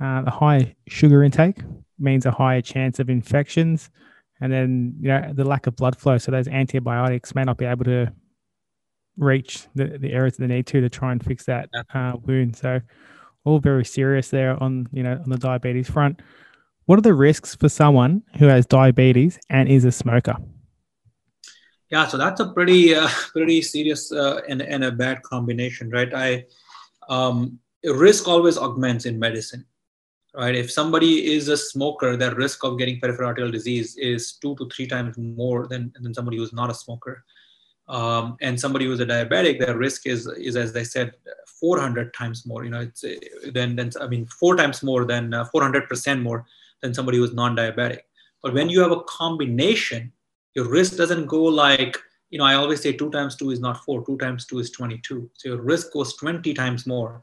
Uh, 0.00 0.22
the 0.22 0.30
high 0.30 0.76
sugar 0.86 1.24
intake 1.24 1.58
means 1.98 2.24
a 2.24 2.30
higher 2.30 2.60
chance 2.60 3.00
of 3.00 3.10
infections, 3.10 3.90
and 4.40 4.52
then 4.52 4.94
you 5.00 5.08
know, 5.08 5.32
the 5.34 5.44
lack 5.44 5.66
of 5.66 5.74
blood 5.76 5.98
flow. 5.98 6.18
So 6.18 6.30
those 6.30 6.48
antibiotics 6.48 7.34
may 7.34 7.42
not 7.42 7.58
be 7.58 7.64
able 7.64 7.84
to 7.84 8.12
reach 9.16 9.66
the, 9.74 9.98
the 9.98 10.12
areas 10.12 10.36
they 10.36 10.46
need 10.46 10.66
to 10.68 10.80
to 10.80 10.88
try 10.88 11.10
and 11.10 11.24
fix 11.24 11.44
that 11.46 11.68
uh, 11.92 12.12
wound. 12.24 12.56
So 12.56 12.80
all 13.44 13.58
very 13.58 13.84
serious 13.84 14.28
there 14.28 14.62
on 14.62 14.88
you 14.92 15.02
know 15.02 15.20
on 15.22 15.30
the 15.30 15.38
diabetes 15.38 15.90
front. 15.90 16.20
What 16.88 16.98
are 16.98 17.02
the 17.02 17.12
risks 17.12 17.54
for 17.54 17.68
someone 17.68 18.22
who 18.38 18.46
has 18.46 18.64
diabetes 18.64 19.38
and 19.50 19.68
is 19.68 19.84
a 19.84 19.92
smoker? 19.92 20.36
Yeah, 21.90 22.06
so 22.06 22.16
that's 22.16 22.40
a 22.40 22.48
pretty 22.48 22.94
uh, 22.94 23.08
pretty 23.32 23.60
serious 23.60 24.10
uh, 24.10 24.40
and, 24.48 24.62
and 24.62 24.82
a 24.84 24.90
bad 24.90 25.22
combination, 25.22 25.90
right? 25.90 26.10
I 26.14 26.46
um, 27.10 27.58
risk 27.84 28.26
always 28.26 28.56
augments 28.56 29.04
in 29.04 29.18
medicine 29.18 29.66
right? 30.34 30.54
If 30.54 30.70
somebody 30.70 31.34
is 31.34 31.48
a 31.48 31.58
smoker, 31.58 32.16
their 32.16 32.34
risk 32.34 32.64
of 32.64 32.78
getting 32.78 33.00
peripheral 33.00 33.28
arterial 33.28 33.52
disease 33.52 33.96
is 33.96 34.34
two 34.34 34.54
to 34.56 34.68
three 34.74 34.86
times 34.86 35.18
more 35.18 35.66
than, 35.66 35.92
than 36.00 36.14
somebody 36.14 36.38
who's 36.38 36.52
not 36.54 36.70
a 36.70 36.74
smoker. 36.74 37.24
Um, 37.88 38.36
and 38.40 38.58
somebody 38.58 38.84
who's 38.84 39.00
a 39.00 39.06
diabetic, 39.06 39.58
their 39.58 39.76
risk 39.76 40.06
is, 40.06 40.26
is 40.26 40.56
as 40.56 40.76
I 40.76 40.84
said, 40.84 41.14
400 41.60 42.14
times 42.14 42.46
more. 42.46 42.64
You 42.64 42.70
know, 42.70 42.80
it's 42.80 43.04
then, 43.52 43.76
then 43.76 43.90
I 44.00 44.06
mean, 44.06 44.26
four 44.26 44.56
times 44.56 44.82
more 44.82 45.04
than 45.04 45.34
uh, 45.34 45.46
400% 45.54 46.22
more 46.22 46.46
than 46.82 46.94
somebody 46.94 47.18
who's 47.18 47.32
non-diabetic. 47.32 48.00
But 48.42 48.54
when 48.54 48.68
you 48.68 48.80
have 48.80 48.92
a 48.92 49.02
combination, 49.02 50.12
your 50.54 50.68
risk 50.68 50.96
doesn't 50.96 51.26
go 51.26 51.42
like, 51.42 51.96
you 52.30 52.38
know, 52.38 52.44
I 52.44 52.54
always 52.54 52.80
say 52.80 52.92
two 52.92 53.10
times 53.10 53.36
two 53.36 53.50
is 53.50 53.60
not 53.60 53.84
four, 53.84 54.04
two 54.04 54.18
times 54.18 54.46
two 54.46 54.58
is 54.58 54.70
22. 54.70 55.30
So 55.34 55.48
your 55.48 55.60
risk 55.60 55.92
goes 55.92 56.16
20 56.16 56.54
times 56.54 56.86
more 56.86 57.22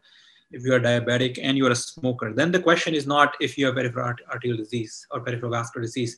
if 0.52 0.64
you 0.64 0.74
are 0.74 0.80
diabetic 0.80 1.40
and 1.42 1.58
you 1.58 1.66
are 1.68 1.72
a 1.72 1.76
smoker. 1.76 2.34
Then 2.34 2.52
the 2.52 2.62
question 2.62 2.94
is 2.94 3.08
not 3.08 3.36
if 3.40 3.58
you 3.58 3.66
have 3.68 3.76
peripheral 3.76 4.14
arterial 4.32 4.58
disease 4.58 5.06
or 5.12 5.20
peripheral 5.22 5.52
vascular 5.52 5.86
disease. 5.86 6.18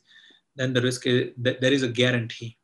Then 0.56 0.72
the 0.72 0.82
risk 0.82 1.06
is 1.06 1.30
that 1.38 1.60
there 1.60 1.72
is 1.72 1.82
a 1.82 1.88
guarantee, 1.88 2.56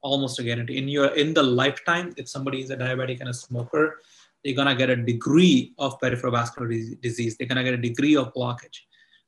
almost 0.00 0.38
a 0.38 0.42
guarantee. 0.42 0.78
In 0.78 0.88
your 0.88 1.06
in 1.14 1.34
the 1.34 1.42
lifetime, 1.42 2.12
if 2.16 2.28
somebody 2.28 2.62
is 2.62 2.70
a 2.70 2.76
diabetic 2.76 3.20
and 3.20 3.28
a 3.28 3.34
smoker, 3.34 4.00
they're 4.44 4.54
gonna 4.54 4.74
get 4.74 4.90
a 4.90 4.96
degree 4.96 5.74
of 5.78 5.98
peripheral 6.00 6.32
vascular 6.32 6.68
disease. 7.00 7.36
They're 7.36 7.48
gonna 7.48 7.64
get 7.64 7.74
a 7.74 7.88
degree 7.88 8.16
of 8.16 8.32
blockage. 8.34 8.80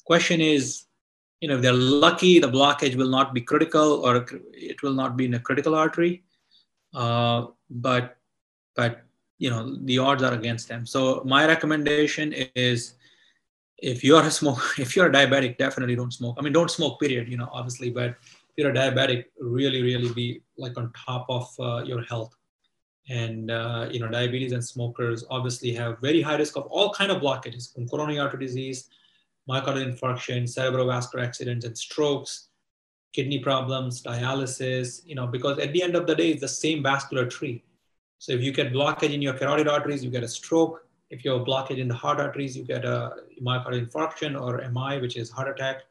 Question 0.04 0.40
is, 0.40 0.84
you 1.40 1.48
know, 1.48 1.56
if 1.56 1.62
they're 1.62 1.72
lucky, 1.72 2.38
the 2.38 2.48
blockage 2.48 2.94
will 2.94 3.08
not 3.08 3.34
be 3.34 3.40
critical 3.40 4.04
or 4.04 4.26
it 4.52 4.82
will 4.82 4.94
not 4.94 5.16
be 5.16 5.24
in 5.26 5.34
a 5.34 5.40
critical 5.40 5.74
artery. 5.74 6.22
Uh, 6.94 7.46
but 7.70 8.16
but 8.76 9.02
you 9.38 9.50
know 9.50 9.76
the 9.84 9.98
odds 9.98 10.22
are 10.22 10.34
against 10.34 10.68
them. 10.68 10.86
So 10.86 11.22
my 11.24 11.46
recommendation 11.46 12.32
is 12.54 12.94
if 13.78 14.04
you're 14.04 14.22
a 14.22 14.30
smoke 14.30 14.62
if 14.78 14.94
you're 14.94 15.08
a 15.08 15.12
diabetic 15.12 15.58
definitely 15.58 15.96
don't 15.96 16.12
smoke. 16.12 16.36
I 16.38 16.42
mean 16.42 16.52
don't 16.52 16.70
smoke 16.70 17.00
period 17.00 17.28
you 17.28 17.36
know 17.36 17.48
obviously 17.52 17.90
but 17.90 18.10
if 18.10 18.54
you're 18.56 18.70
a 18.70 18.74
diabetic 18.74 19.24
really 19.40 19.82
really 19.82 20.12
be 20.12 20.42
like 20.56 20.76
on 20.78 20.92
top 20.92 21.26
of 21.28 21.48
uh, 21.58 21.82
your 21.84 22.02
health. 22.02 22.34
And 23.10 23.50
uh, 23.50 23.88
you 23.90 24.00
know 24.00 24.08
diabetes 24.08 24.52
and 24.52 24.64
smokers 24.64 25.24
obviously 25.28 25.72
have 25.72 25.98
very 26.00 26.22
high 26.22 26.36
risk 26.36 26.56
of 26.56 26.64
all 26.66 26.94
kind 26.94 27.10
of 27.10 27.20
blockages 27.20 27.74
from 27.74 27.88
coronary 27.88 28.18
artery 28.18 28.46
disease 28.46 28.88
myocardial 29.48 29.92
infarction 29.92 30.42
cerebrovascular 30.44 31.22
accidents 31.24 31.64
and 31.64 31.76
strokes 31.76 32.48
kidney 33.12 33.38
problems 33.38 34.02
dialysis 34.02 35.00
you 35.06 35.14
know 35.14 35.26
because 35.26 35.58
at 35.58 35.72
the 35.72 35.82
end 35.82 35.94
of 35.94 36.06
the 36.06 36.14
day 36.14 36.30
it's 36.30 36.40
the 36.40 36.48
same 36.48 36.82
vascular 36.82 37.26
tree 37.26 37.62
so 38.24 38.32
if 38.32 38.40
you 38.40 38.52
get 38.52 38.72
blockage 38.72 39.12
in 39.12 39.20
your 39.20 39.34
carotid 39.34 39.68
arteries, 39.68 40.02
you 40.02 40.10
get 40.10 40.22
a 40.22 40.28
stroke. 40.28 40.86
If 41.10 41.26
you 41.26 41.32
have 41.32 41.42
blockage 41.42 41.76
in 41.76 41.88
the 41.88 41.94
heart 41.94 42.20
arteries, 42.20 42.56
you 42.56 42.64
get 42.64 42.82
a 42.86 43.12
myocardial 43.42 43.86
infarction 43.86 44.40
or 44.40 44.66
MI, 44.72 44.98
which 44.98 45.18
is 45.18 45.30
heart 45.30 45.48
attack. 45.48 45.82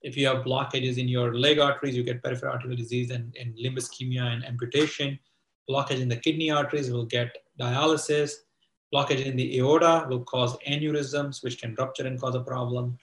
If 0.00 0.16
you 0.16 0.26
have 0.28 0.38
blockages 0.38 0.96
in 0.96 1.06
your 1.06 1.34
leg 1.36 1.58
arteries, 1.58 1.94
you 1.94 2.02
get 2.02 2.22
peripheral 2.22 2.54
arterial 2.54 2.78
disease 2.78 3.10
and, 3.10 3.36
and 3.38 3.54
limb 3.58 3.76
ischemia 3.76 4.22
and 4.22 4.42
amputation. 4.42 5.18
Blockage 5.68 6.00
in 6.00 6.08
the 6.08 6.16
kidney 6.16 6.50
arteries 6.50 6.90
will 6.90 7.04
get 7.04 7.36
dialysis. 7.60 8.32
Blockage 8.92 9.24
in 9.24 9.36
the 9.36 9.58
aorta 9.58 10.06
will 10.08 10.24
cause 10.24 10.56
aneurysms, 10.68 11.42
which 11.42 11.60
can 11.60 11.74
rupture 11.76 12.06
and 12.06 12.20
cause 12.20 12.34
a 12.34 12.40
problem, 12.40 12.98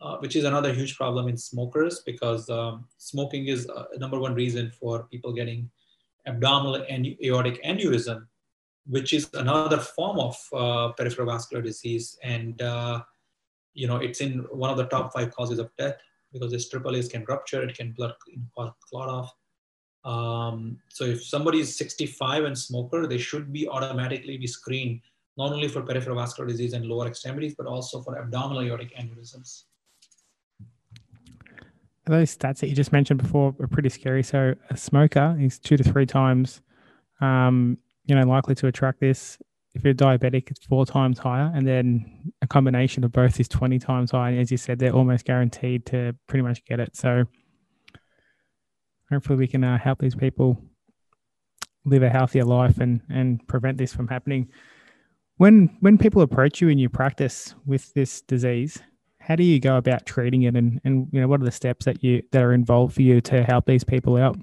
uh, 0.00 0.16
which 0.18 0.36
is 0.36 0.44
another 0.44 0.72
huge 0.72 0.96
problem 0.96 1.28
in 1.28 1.36
smokers 1.36 2.00
because 2.00 2.48
um, 2.48 2.86
smoking 2.98 3.46
is 3.46 3.66
a 3.66 3.98
number 3.98 4.18
one 4.18 4.34
reason 4.34 4.70
for 4.70 5.04
people 5.04 5.32
getting 5.32 5.70
abdominal 6.26 6.84
and 6.88 7.06
aortic 7.22 7.62
aneurysm 7.64 8.26
which 8.86 9.12
is 9.12 9.28
another 9.34 9.78
form 9.78 10.18
of 10.18 10.36
uh, 10.52 10.92
peripheral 10.92 11.30
vascular 11.30 11.62
disease. 11.62 12.18
And, 12.22 12.60
uh, 12.60 13.02
you 13.74 13.86
know, 13.86 13.96
it's 13.96 14.20
in 14.20 14.40
one 14.50 14.70
of 14.70 14.76
the 14.76 14.86
top 14.86 15.12
five 15.12 15.34
causes 15.34 15.58
of 15.58 15.70
death 15.78 15.96
because 16.32 16.50
this 16.50 16.68
triple 16.68 16.96
A's 16.96 17.08
can 17.08 17.24
rupture, 17.28 17.62
it 17.62 17.76
can 17.76 17.92
blood 17.92 18.14
clot 18.56 19.08
off. 19.08 19.34
Um, 20.04 20.78
so 20.88 21.04
if 21.04 21.24
somebody 21.24 21.60
is 21.60 21.76
65 21.76 22.44
and 22.44 22.58
smoker, 22.58 23.06
they 23.06 23.18
should 23.18 23.52
be 23.52 23.68
automatically 23.68 24.36
be 24.36 24.46
screened 24.46 25.00
not 25.36 25.52
only 25.52 25.68
for 25.68 25.82
peripheral 25.82 26.16
vascular 26.16 26.48
disease 26.48 26.72
and 26.72 26.84
lower 26.86 27.06
extremities, 27.06 27.54
but 27.56 27.66
also 27.66 28.02
for 28.02 28.18
abdominal 28.18 28.62
aortic 28.62 28.96
aneurysms. 28.96 29.64
Those 32.06 32.36
stats 32.36 32.58
that 32.58 32.68
you 32.68 32.74
just 32.74 32.92
mentioned 32.92 33.22
before 33.22 33.54
are 33.60 33.68
pretty 33.68 33.88
scary. 33.88 34.22
So 34.22 34.54
a 34.70 34.76
smoker 34.76 35.36
is 35.38 35.58
two 35.58 35.76
to 35.76 35.84
three 35.84 36.06
times 36.06 36.60
um, 37.22 37.78
you 38.04 38.14
know, 38.14 38.26
likely 38.26 38.54
to 38.56 38.66
attract 38.66 39.00
this. 39.00 39.38
If 39.74 39.84
you're 39.84 39.94
diabetic, 39.94 40.50
it's 40.50 40.66
four 40.66 40.84
times 40.84 41.18
higher, 41.18 41.50
and 41.54 41.66
then 41.66 42.32
a 42.42 42.46
combination 42.46 43.04
of 43.04 43.12
both 43.12 43.40
is 43.40 43.48
20 43.48 43.78
times 43.78 44.10
higher. 44.10 44.32
And 44.32 44.40
as 44.40 44.50
you 44.50 44.58
said, 44.58 44.78
they're 44.78 44.92
almost 44.92 45.24
guaranteed 45.24 45.86
to 45.86 46.14
pretty 46.26 46.42
much 46.42 46.62
get 46.66 46.78
it. 46.78 46.94
So 46.94 47.24
hopefully, 49.10 49.38
we 49.38 49.46
can 49.46 49.64
uh, 49.64 49.78
help 49.78 50.00
these 50.00 50.14
people 50.14 50.62
live 51.84 52.02
a 52.02 52.10
healthier 52.10 52.44
life 52.44 52.78
and 52.78 53.00
and 53.08 53.46
prevent 53.48 53.78
this 53.78 53.94
from 53.94 54.08
happening. 54.08 54.48
When 55.36 55.76
when 55.80 55.98
people 55.98 56.22
approach 56.22 56.60
you 56.60 56.68
in 56.68 56.78
your 56.78 56.90
practice 56.90 57.54
with 57.66 57.92
this 57.94 58.20
disease, 58.22 58.80
how 59.18 59.36
do 59.36 59.44
you 59.44 59.60
go 59.60 59.76
about 59.76 60.06
treating 60.06 60.42
it, 60.42 60.56
and 60.56 60.80
and 60.84 61.08
you 61.12 61.20
know 61.20 61.28
what 61.28 61.40
are 61.40 61.44
the 61.44 61.50
steps 61.50 61.86
that 61.86 62.02
you 62.02 62.22
that 62.32 62.42
are 62.42 62.52
involved 62.52 62.94
for 62.94 63.02
you 63.02 63.20
to 63.22 63.42
help 63.42 63.66
these 63.66 63.84
people 63.84 64.16
out? 64.16 64.36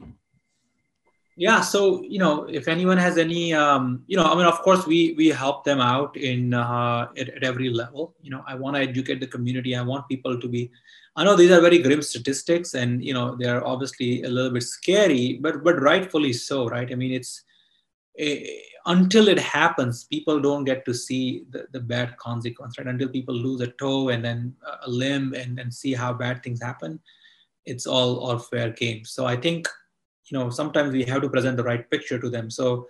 yeah 1.39 1.62
so 1.62 2.04
you 2.04 2.19
know 2.19 2.43
if 2.49 2.67
anyone 2.67 2.97
has 2.97 3.17
any 3.17 3.54
um, 3.54 4.04
you 4.08 4.17
know 4.17 4.25
i 4.25 4.36
mean 4.36 4.45
of 4.45 4.60
course 4.62 4.86
we 4.86 5.13
we 5.17 5.30
help 5.30 5.63
them 5.63 5.80
out 5.80 6.15
in 6.17 6.54
uh, 6.54 7.08
at, 7.17 7.30
at 7.30 7.43
every 7.43 7.69
level. 7.69 8.13
You 8.21 8.32
know 8.32 8.43
i 8.45 8.54
want 8.54 8.75
to 8.75 8.82
educate 8.82 9.19
the 9.21 9.28
community. 9.36 9.75
I 9.75 9.82
want 9.82 10.08
people 10.10 10.39
to 10.39 10.47
be 10.47 10.69
i 11.15 11.23
know 11.23 11.36
these 11.36 11.52
are 11.52 11.62
very 11.62 11.80
grim 11.80 12.02
statistics 12.02 12.73
and 12.73 13.04
you 13.04 13.13
know 13.13 13.38
they're 13.39 13.65
obviously 13.65 14.23
a 14.23 14.30
little 14.30 14.52
bit 14.52 14.63
scary 14.63 15.39
but 15.41 15.63
but 15.63 15.82
rightfully 15.82 16.34
so 16.34 16.67
right? 16.67 16.91
I 16.91 16.95
mean 16.95 17.13
it's 17.13 17.43
eh, 18.19 18.60
until 18.86 19.27
it 19.27 19.39
happens 19.39 20.03
people 20.05 20.39
don't 20.39 20.65
get 20.65 20.86
to 20.86 20.93
see 20.93 21.45
the, 21.49 21.67
the 21.71 21.79
bad 21.79 22.15
consequence 22.17 22.77
right? 22.77 22.88
Until 22.88 23.10
people 23.10 23.36
lose 23.36 23.62
a 23.62 23.67
toe 23.67 24.10
and 24.10 24.23
then 24.23 24.55
a 24.84 24.89
limb 24.89 25.34
and 25.34 25.58
then 25.58 25.71
see 25.71 25.93
how 25.93 26.13
bad 26.13 26.43
things 26.43 26.62
happen 26.62 26.99
it's 27.65 27.86
all 27.86 28.19
all 28.19 28.39
fair 28.39 28.71
game. 28.71 29.05
So 29.05 29.25
i 29.25 29.36
think 29.36 29.67
you 30.25 30.38
know 30.38 30.49
sometimes 30.49 30.93
we 30.93 31.03
have 31.05 31.21
to 31.21 31.29
present 31.29 31.58
the 31.58 31.63
right 31.63 31.89
picture 31.89 32.19
to 32.19 32.29
them. 32.29 32.49
So 32.49 32.88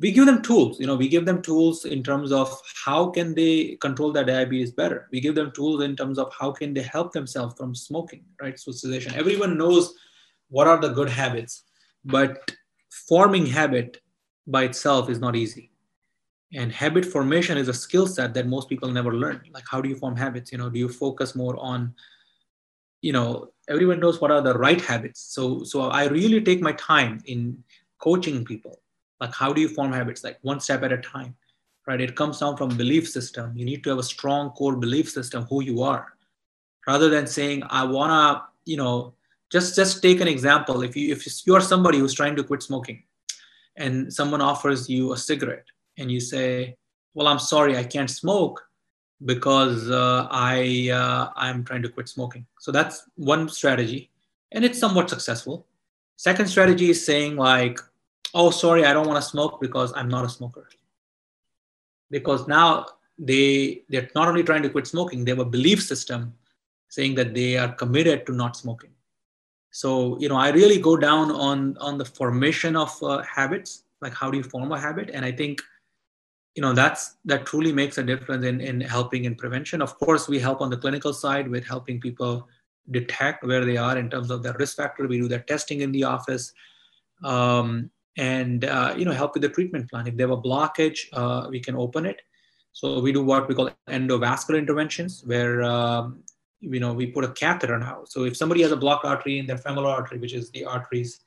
we 0.00 0.12
give 0.12 0.26
them 0.26 0.42
tools 0.42 0.78
you 0.78 0.86
know 0.86 0.96
we 0.96 1.08
give 1.08 1.26
them 1.26 1.42
tools 1.42 1.84
in 1.84 2.02
terms 2.02 2.30
of 2.30 2.48
how 2.84 3.10
can 3.10 3.34
they 3.34 3.76
control 3.80 4.12
their 4.12 4.24
diabetes 4.24 4.72
better. 4.72 5.08
We 5.12 5.20
give 5.20 5.34
them 5.34 5.52
tools 5.52 5.82
in 5.82 5.96
terms 5.96 6.18
of 6.18 6.32
how 6.38 6.52
can 6.52 6.74
they 6.74 6.82
help 6.82 7.12
themselves 7.12 7.54
from 7.56 7.74
smoking 7.74 8.24
right? 8.40 8.58
So 8.58 8.72
cessation. 8.72 9.14
Everyone 9.14 9.58
knows 9.58 9.94
what 10.50 10.66
are 10.66 10.80
the 10.80 10.88
good 10.88 11.08
habits 11.08 11.64
but 12.04 12.52
forming 13.06 13.46
habit 13.46 14.00
by 14.48 14.64
itself 14.64 15.08
is 15.10 15.20
not 15.20 15.36
easy. 15.36 15.70
And 16.54 16.72
habit 16.72 17.04
formation 17.04 17.58
is 17.58 17.68
a 17.68 17.74
skill 17.74 18.06
set 18.06 18.32
that 18.34 18.46
most 18.46 18.68
people 18.68 18.90
never 18.90 19.12
learn. 19.14 19.42
Like 19.52 19.64
how 19.70 19.80
do 19.80 19.88
you 19.88 19.96
form 19.96 20.16
habits? 20.16 20.50
You 20.50 20.58
know 20.58 20.70
do 20.70 20.78
you 20.78 20.88
focus 20.88 21.34
more 21.34 21.56
on 21.58 21.94
you 23.02 23.12
know 23.12 23.52
everyone 23.68 24.00
knows 24.00 24.20
what 24.20 24.30
are 24.30 24.40
the 24.40 24.58
right 24.58 24.80
habits. 24.80 25.20
So 25.20 25.62
so 25.62 25.82
i 25.82 26.06
really 26.06 26.40
take 26.40 26.60
my 26.62 26.72
time 26.72 27.20
in 27.26 27.62
coaching 27.98 28.44
people. 28.44 28.80
Like 29.20 29.34
how 29.34 29.52
do 29.52 29.60
you 29.60 29.68
form 29.68 29.92
habits? 29.92 30.24
Like 30.24 30.38
one 30.42 30.60
step 30.60 30.82
at 30.82 30.92
a 30.92 30.98
time 30.98 31.36
right? 31.86 32.00
It 32.02 32.16
comes 32.16 32.38
down 32.38 32.56
from 32.58 32.76
belief 32.76 33.08
system. 33.08 33.56
You 33.56 33.64
need 33.64 33.82
to 33.84 33.90
have 33.90 33.98
a 33.98 34.02
strong 34.02 34.50
core 34.50 34.76
belief 34.76 35.08
system 35.08 35.44
who 35.44 35.62
you 35.62 35.82
are 35.82 36.12
rather 36.86 37.10
than 37.10 37.26
saying 37.26 37.62
i 37.68 37.82
want 37.84 38.10
to 38.10 38.70
you 38.70 38.76
know 38.76 39.12
just 39.50 39.74
just 39.74 40.02
take 40.02 40.20
an 40.20 40.28
example. 40.28 40.82
If 40.82 40.96
you 40.96 41.12
if 41.12 41.46
you 41.46 41.54
are 41.54 41.60
somebody 41.60 41.98
who's 41.98 42.14
trying 42.14 42.36
to 42.36 42.44
quit 42.44 42.62
smoking 42.62 43.02
and 43.78 44.12
someone 44.12 44.42
offers 44.42 44.88
you 44.88 45.12
a 45.12 45.16
cigarette 45.16 45.66
and 45.96 46.12
you 46.12 46.20
say 46.20 46.76
well 47.14 47.26
i'm 47.26 47.38
sorry 47.38 47.76
i 47.76 47.84
can't 47.84 48.10
smoke 48.10 48.68
because 49.24 49.90
uh, 49.90 50.28
I 50.30 50.90
uh, 50.92 51.30
I'm 51.36 51.64
trying 51.64 51.82
to 51.82 51.88
quit 51.88 52.08
smoking. 52.08 52.46
So 52.60 52.70
that's 52.70 53.08
one 53.16 53.48
strategy, 53.48 54.10
and 54.52 54.64
it's 54.64 54.78
somewhat 54.78 55.10
successful. 55.10 55.66
Second 56.16 56.46
strategy 56.46 56.90
is 56.90 57.04
saying 57.04 57.36
like, 57.36 57.80
oh 58.34 58.50
sorry, 58.50 58.84
I 58.84 58.92
don't 58.92 59.06
want 59.06 59.22
to 59.22 59.28
smoke 59.28 59.60
because 59.60 59.92
I'm 59.94 60.08
not 60.08 60.24
a 60.24 60.28
smoker. 60.28 60.68
Because 62.10 62.46
now 62.48 62.86
they 63.18 63.82
they're 63.88 64.10
not 64.14 64.28
only 64.28 64.42
trying 64.42 64.62
to 64.62 64.70
quit 64.70 64.86
smoking, 64.86 65.24
they 65.24 65.32
have 65.32 65.40
a 65.40 65.44
belief 65.44 65.82
system 65.82 66.34
saying 66.88 67.14
that 67.16 67.34
they 67.34 67.56
are 67.56 67.72
committed 67.72 68.24
to 68.26 68.32
not 68.32 68.56
smoking. 68.56 68.90
So 69.70 70.18
you 70.18 70.28
know, 70.28 70.36
I 70.36 70.50
really 70.50 70.78
go 70.78 70.96
down 70.96 71.30
on 71.30 71.76
on 71.78 71.98
the 71.98 72.04
formation 72.04 72.76
of 72.76 72.90
uh, 73.02 73.22
habits, 73.22 73.84
like 74.00 74.14
how 74.14 74.30
do 74.30 74.38
you 74.38 74.44
form 74.44 74.72
a 74.72 74.80
habit, 74.80 75.10
and 75.12 75.24
I 75.24 75.32
think 75.32 75.60
you 76.54 76.62
know 76.62 76.72
that's 76.72 77.16
that 77.24 77.46
truly 77.46 77.72
makes 77.72 77.98
a 77.98 78.02
difference 78.02 78.44
in, 78.44 78.60
in 78.60 78.80
helping 78.80 79.24
in 79.24 79.34
prevention. 79.34 79.82
Of 79.82 79.98
course 79.98 80.28
we 80.28 80.38
help 80.38 80.60
on 80.60 80.70
the 80.70 80.76
clinical 80.76 81.12
side 81.12 81.48
with 81.48 81.66
helping 81.66 82.00
people 82.00 82.48
detect 82.90 83.44
where 83.44 83.64
they 83.64 83.76
are 83.76 83.98
in 83.98 84.08
terms 84.08 84.30
of 84.30 84.42
their 84.42 84.54
risk 84.58 84.76
factor. 84.76 85.06
We 85.06 85.18
do 85.18 85.28
their 85.28 85.40
testing 85.40 85.82
in 85.82 85.92
the 85.92 86.04
office 86.04 86.52
um, 87.22 87.90
and 88.16 88.64
uh, 88.64 88.94
you 88.96 89.04
know 89.04 89.12
help 89.12 89.34
with 89.34 89.42
the 89.42 89.50
treatment 89.50 89.90
plan. 89.90 90.06
If 90.06 90.16
they 90.16 90.22
have 90.22 90.30
a 90.30 90.40
blockage 90.40 91.00
uh, 91.12 91.48
we 91.50 91.60
can 91.60 91.76
open 91.76 92.06
it. 92.06 92.22
So 92.72 93.00
we 93.00 93.12
do 93.12 93.24
what 93.24 93.48
we 93.48 93.54
call 93.54 93.70
endovascular 93.88 94.58
interventions 94.58 95.22
where 95.26 95.62
um, 95.62 96.22
you 96.60 96.80
know 96.80 96.92
we 96.92 97.06
put 97.06 97.24
a 97.24 97.32
catheter 97.32 97.78
now 97.78 98.02
so 98.04 98.24
if 98.24 98.36
somebody 98.36 98.62
has 98.62 98.72
a 98.72 98.76
blocked 98.76 99.04
artery 99.04 99.38
in 99.38 99.46
their 99.46 99.58
femoral 99.58 99.86
artery 99.86 100.18
which 100.18 100.34
is 100.34 100.50
the 100.50 100.64
arteries 100.64 101.20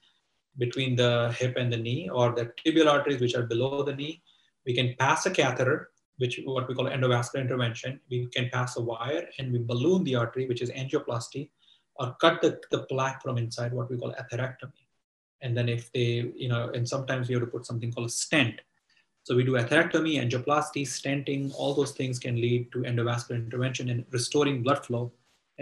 between 0.57 0.95
the 0.95 1.33
hip 1.39 1.55
and 1.55 1.71
the 1.71 1.77
knee 1.77 2.09
or 2.09 2.33
the 2.33 2.51
tibial 2.59 2.91
arteries 2.91 3.21
which 3.21 3.35
are 3.35 3.43
below 3.43 3.83
the 3.83 3.95
knee 3.95 4.21
we 4.65 4.73
can 4.73 4.95
pass 4.99 5.25
a 5.25 5.31
catheter, 5.31 5.89
which 6.17 6.39
what 6.45 6.67
we 6.67 6.75
call 6.75 6.85
endovascular 6.85 7.41
intervention. 7.41 7.99
We 8.09 8.27
can 8.27 8.49
pass 8.49 8.77
a 8.77 8.81
wire 8.81 9.27
and 9.39 9.51
we 9.51 9.59
balloon 9.59 10.03
the 10.03 10.15
artery, 10.15 10.47
which 10.47 10.61
is 10.61 10.69
angioplasty, 10.71 11.49
or 11.95 12.15
cut 12.21 12.41
the, 12.41 12.59
the 12.71 12.83
plaque 12.83 13.21
from 13.21 13.37
inside, 13.37 13.73
what 13.73 13.89
we 13.89 13.97
call 13.97 14.13
atherectomy. 14.13 14.85
And 15.41 15.57
then 15.57 15.69
if 15.69 15.91
they, 15.91 16.31
you 16.35 16.49
know, 16.49 16.69
and 16.69 16.87
sometimes 16.87 17.27
we 17.27 17.33
have 17.33 17.43
to 17.43 17.49
put 17.49 17.65
something 17.65 17.91
called 17.91 18.07
a 18.07 18.11
stent. 18.11 18.61
So 19.23 19.35
we 19.35 19.43
do 19.43 19.53
atherectomy, 19.53 20.19
angioplasty, 20.19 20.83
stenting, 20.83 21.51
all 21.55 21.73
those 21.73 21.91
things 21.91 22.19
can 22.19 22.35
lead 22.35 22.71
to 22.71 22.79
endovascular 22.79 23.35
intervention 23.35 23.89
and 23.89 24.05
restoring 24.11 24.63
blood 24.63 24.85
flow 24.85 25.11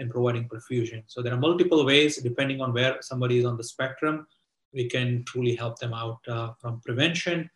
and 0.00 0.10
providing 0.10 0.48
perfusion. 0.48 1.04
So 1.06 1.22
there 1.22 1.32
are 1.32 1.38
multiple 1.48 1.84
ways, 1.84 2.16
depending 2.16 2.60
on 2.60 2.72
where 2.72 2.96
somebody 3.00 3.38
is 3.38 3.44
on 3.44 3.56
the 3.56 3.64
spectrum, 3.64 4.26
we 4.72 4.88
can 4.88 5.24
truly 5.26 5.54
help 5.54 5.78
them 5.78 5.92
out 5.92 6.18
uh, 6.26 6.52
from 6.60 6.80
prevention 6.80 7.48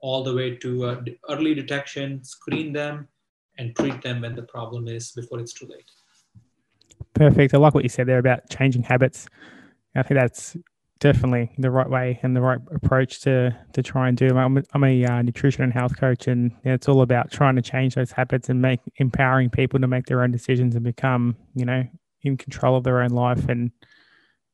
all 0.00 0.22
the 0.22 0.34
way 0.34 0.56
to 0.56 0.84
uh, 0.84 1.00
early 1.30 1.54
detection, 1.54 2.22
screen 2.22 2.72
them, 2.72 3.08
and 3.58 3.74
treat 3.74 4.02
them 4.02 4.20
when 4.20 4.34
the 4.36 4.42
problem 4.42 4.86
is 4.86 5.12
before 5.12 5.40
it's 5.40 5.54
too 5.54 5.66
late. 5.66 5.90
Perfect. 7.14 7.54
I 7.54 7.58
like 7.58 7.74
what 7.74 7.82
you 7.82 7.88
said 7.88 8.06
there 8.06 8.18
about 8.18 8.48
changing 8.50 8.82
habits. 8.82 9.26
I 9.94 10.02
think 10.02 10.20
that's 10.20 10.56
definitely 10.98 11.52
the 11.58 11.70
right 11.70 11.88
way 11.88 12.18
and 12.22 12.34
the 12.34 12.40
right 12.40 12.58
approach 12.74 13.20
to 13.22 13.56
to 13.72 13.82
try 13.82 14.08
and 14.08 14.16
do. 14.16 14.36
I'm, 14.36 14.62
I'm 14.72 14.84
a 14.84 15.04
uh, 15.04 15.22
nutrition 15.22 15.62
and 15.62 15.72
health 15.72 15.96
coach, 15.98 16.26
and 16.26 16.52
it's 16.64 16.88
all 16.88 17.02
about 17.02 17.30
trying 17.30 17.56
to 17.56 17.62
change 17.62 17.94
those 17.94 18.12
habits 18.12 18.48
and 18.48 18.60
make 18.60 18.80
empowering 18.96 19.50
people 19.50 19.80
to 19.80 19.86
make 19.86 20.06
their 20.06 20.22
own 20.22 20.32
decisions 20.32 20.74
and 20.74 20.84
become, 20.84 21.36
you 21.54 21.64
know, 21.64 21.84
in 22.22 22.36
control 22.36 22.76
of 22.76 22.84
their 22.84 23.02
own 23.02 23.10
life 23.10 23.48
and 23.48 23.70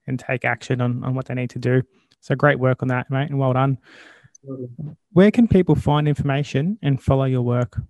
and 0.07 0.19
take 0.19 0.45
action 0.45 0.81
on 0.81 1.05
on 1.05 1.15
what 1.15 1.27
they 1.27 1.35
need 1.35 1.51
to 1.51 1.59
do. 1.59 1.83
So 2.21 2.35
great 2.35 2.59
work 2.59 2.83
on 2.83 2.89
that, 2.89 3.11
mate, 3.11 3.31
and 3.31 3.39
well 3.39 3.53
done. 3.53 3.79
Where 5.13 5.31
can 5.31 5.47
people 5.47 5.77
find 5.77 6.09
information 6.09 6.79
and 6.83 7.01
follow 7.01 7.25
your 7.25 7.43
work? 7.43 7.81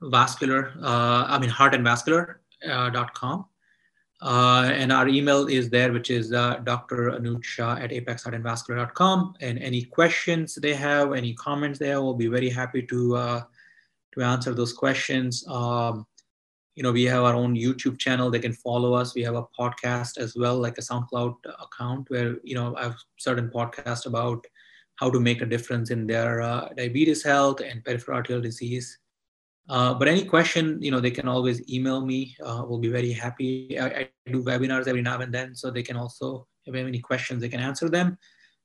vascular, 0.01 0.73
uh, 0.81 1.25
I 1.27 1.37
mean, 1.37 1.51
heart 1.51 1.75
and 1.75 1.83
vascular.com. 1.83 3.45
Uh, 4.19 4.25
uh, 4.25 4.71
and 4.73 4.91
our 4.91 5.07
email 5.07 5.45
is 5.45 5.69
there, 5.69 5.93
which 5.93 6.09
is 6.09 6.33
uh, 6.33 6.55
Dr. 6.63 7.11
Anuj 7.11 7.59
at 7.59 7.91
apexheartandvascular.com. 7.91 9.35
And 9.41 9.59
any 9.59 9.83
questions 9.83 10.55
they 10.55 10.73
have, 10.73 11.13
any 11.13 11.35
comments 11.35 11.77
there, 11.77 12.01
we'll 12.01 12.15
be 12.15 12.25
very 12.25 12.49
happy 12.49 12.81
to 12.81 13.15
uh, 13.15 13.43
to 14.15 14.23
answer 14.23 14.55
those 14.55 14.73
questions. 14.73 15.47
Um, 15.47 16.07
you 16.75 16.83
know, 16.83 16.91
we 16.91 17.03
have 17.03 17.23
our 17.23 17.35
own 17.35 17.55
YouTube 17.55 17.99
channel. 17.99 18.31
They 18.31 18.39
can 18.39 18.53
follow 18.53 18.93
us. 18.93 19.13
We 19.13 19.21
have 19.23 19.35
a 19.35 19.45
podcast 19.59 20.17
as 20.17 20.35
well, 20.35 20.57
like 20.57 20.77
a 20.77 20.81
SoundCloud 20.81 21.35
account 21.61 22.09
where, 22.09 22.37
you 22.43 22.55
know, 22.55 22.75
I 22.75 22.83
have 22.83 22.95
certain 23.17 23.49
podcasts 23.49 24.05
about 24.05 24.45
how 24.95 25.09
to 25.09 25.19
make 25.19 25.41
a 25.41 25.45
difference 25.45 25.91
in 25.91 26.07
their 26.07 26.41
uh, 26.41 26.69
diabetes 26.75 27.23
health 27.23 27.61
and 27.61 27.83
peripheral 27.83 28.17
arterial 28.17 28.41
disease. 28.41 28.97
Uh, 29.69 29.93
but 29.93 30.07
any 30.07 30.25
question, 30.25 30.81
you 30.81 30.91
know, 30.91 30.99
they 30.99 31.11
can 31.11 31.27
always 31.27 31.61
email 31.71 32.05
me. 32.05 32.35
Uh, 32.43 32.63
we'll 32.67 32.79
be 32.79 32.89
very 32.89 33.11
happy. 33.11 33.79
I, 33.79 33.87
I, 33.87 34.09
do 34.31 34.41
webinars 34.41 34.87
every 34.87 35.01
now 35.01 35.19
and 35.19 35.33
then, 35.33 35.53
so 35.53 35.69
they 35.69 35.83
can 35.83 35.97
also, 35.97 36.47
if 36.65 36.71
they 36.71 36.79
have 36.79 36.87
any 36.87 36.99
questions, 36.99 37.41
they 37.41 37.49
can 37.49 37.59
answer 37.59 37.89
them 37.89 38.17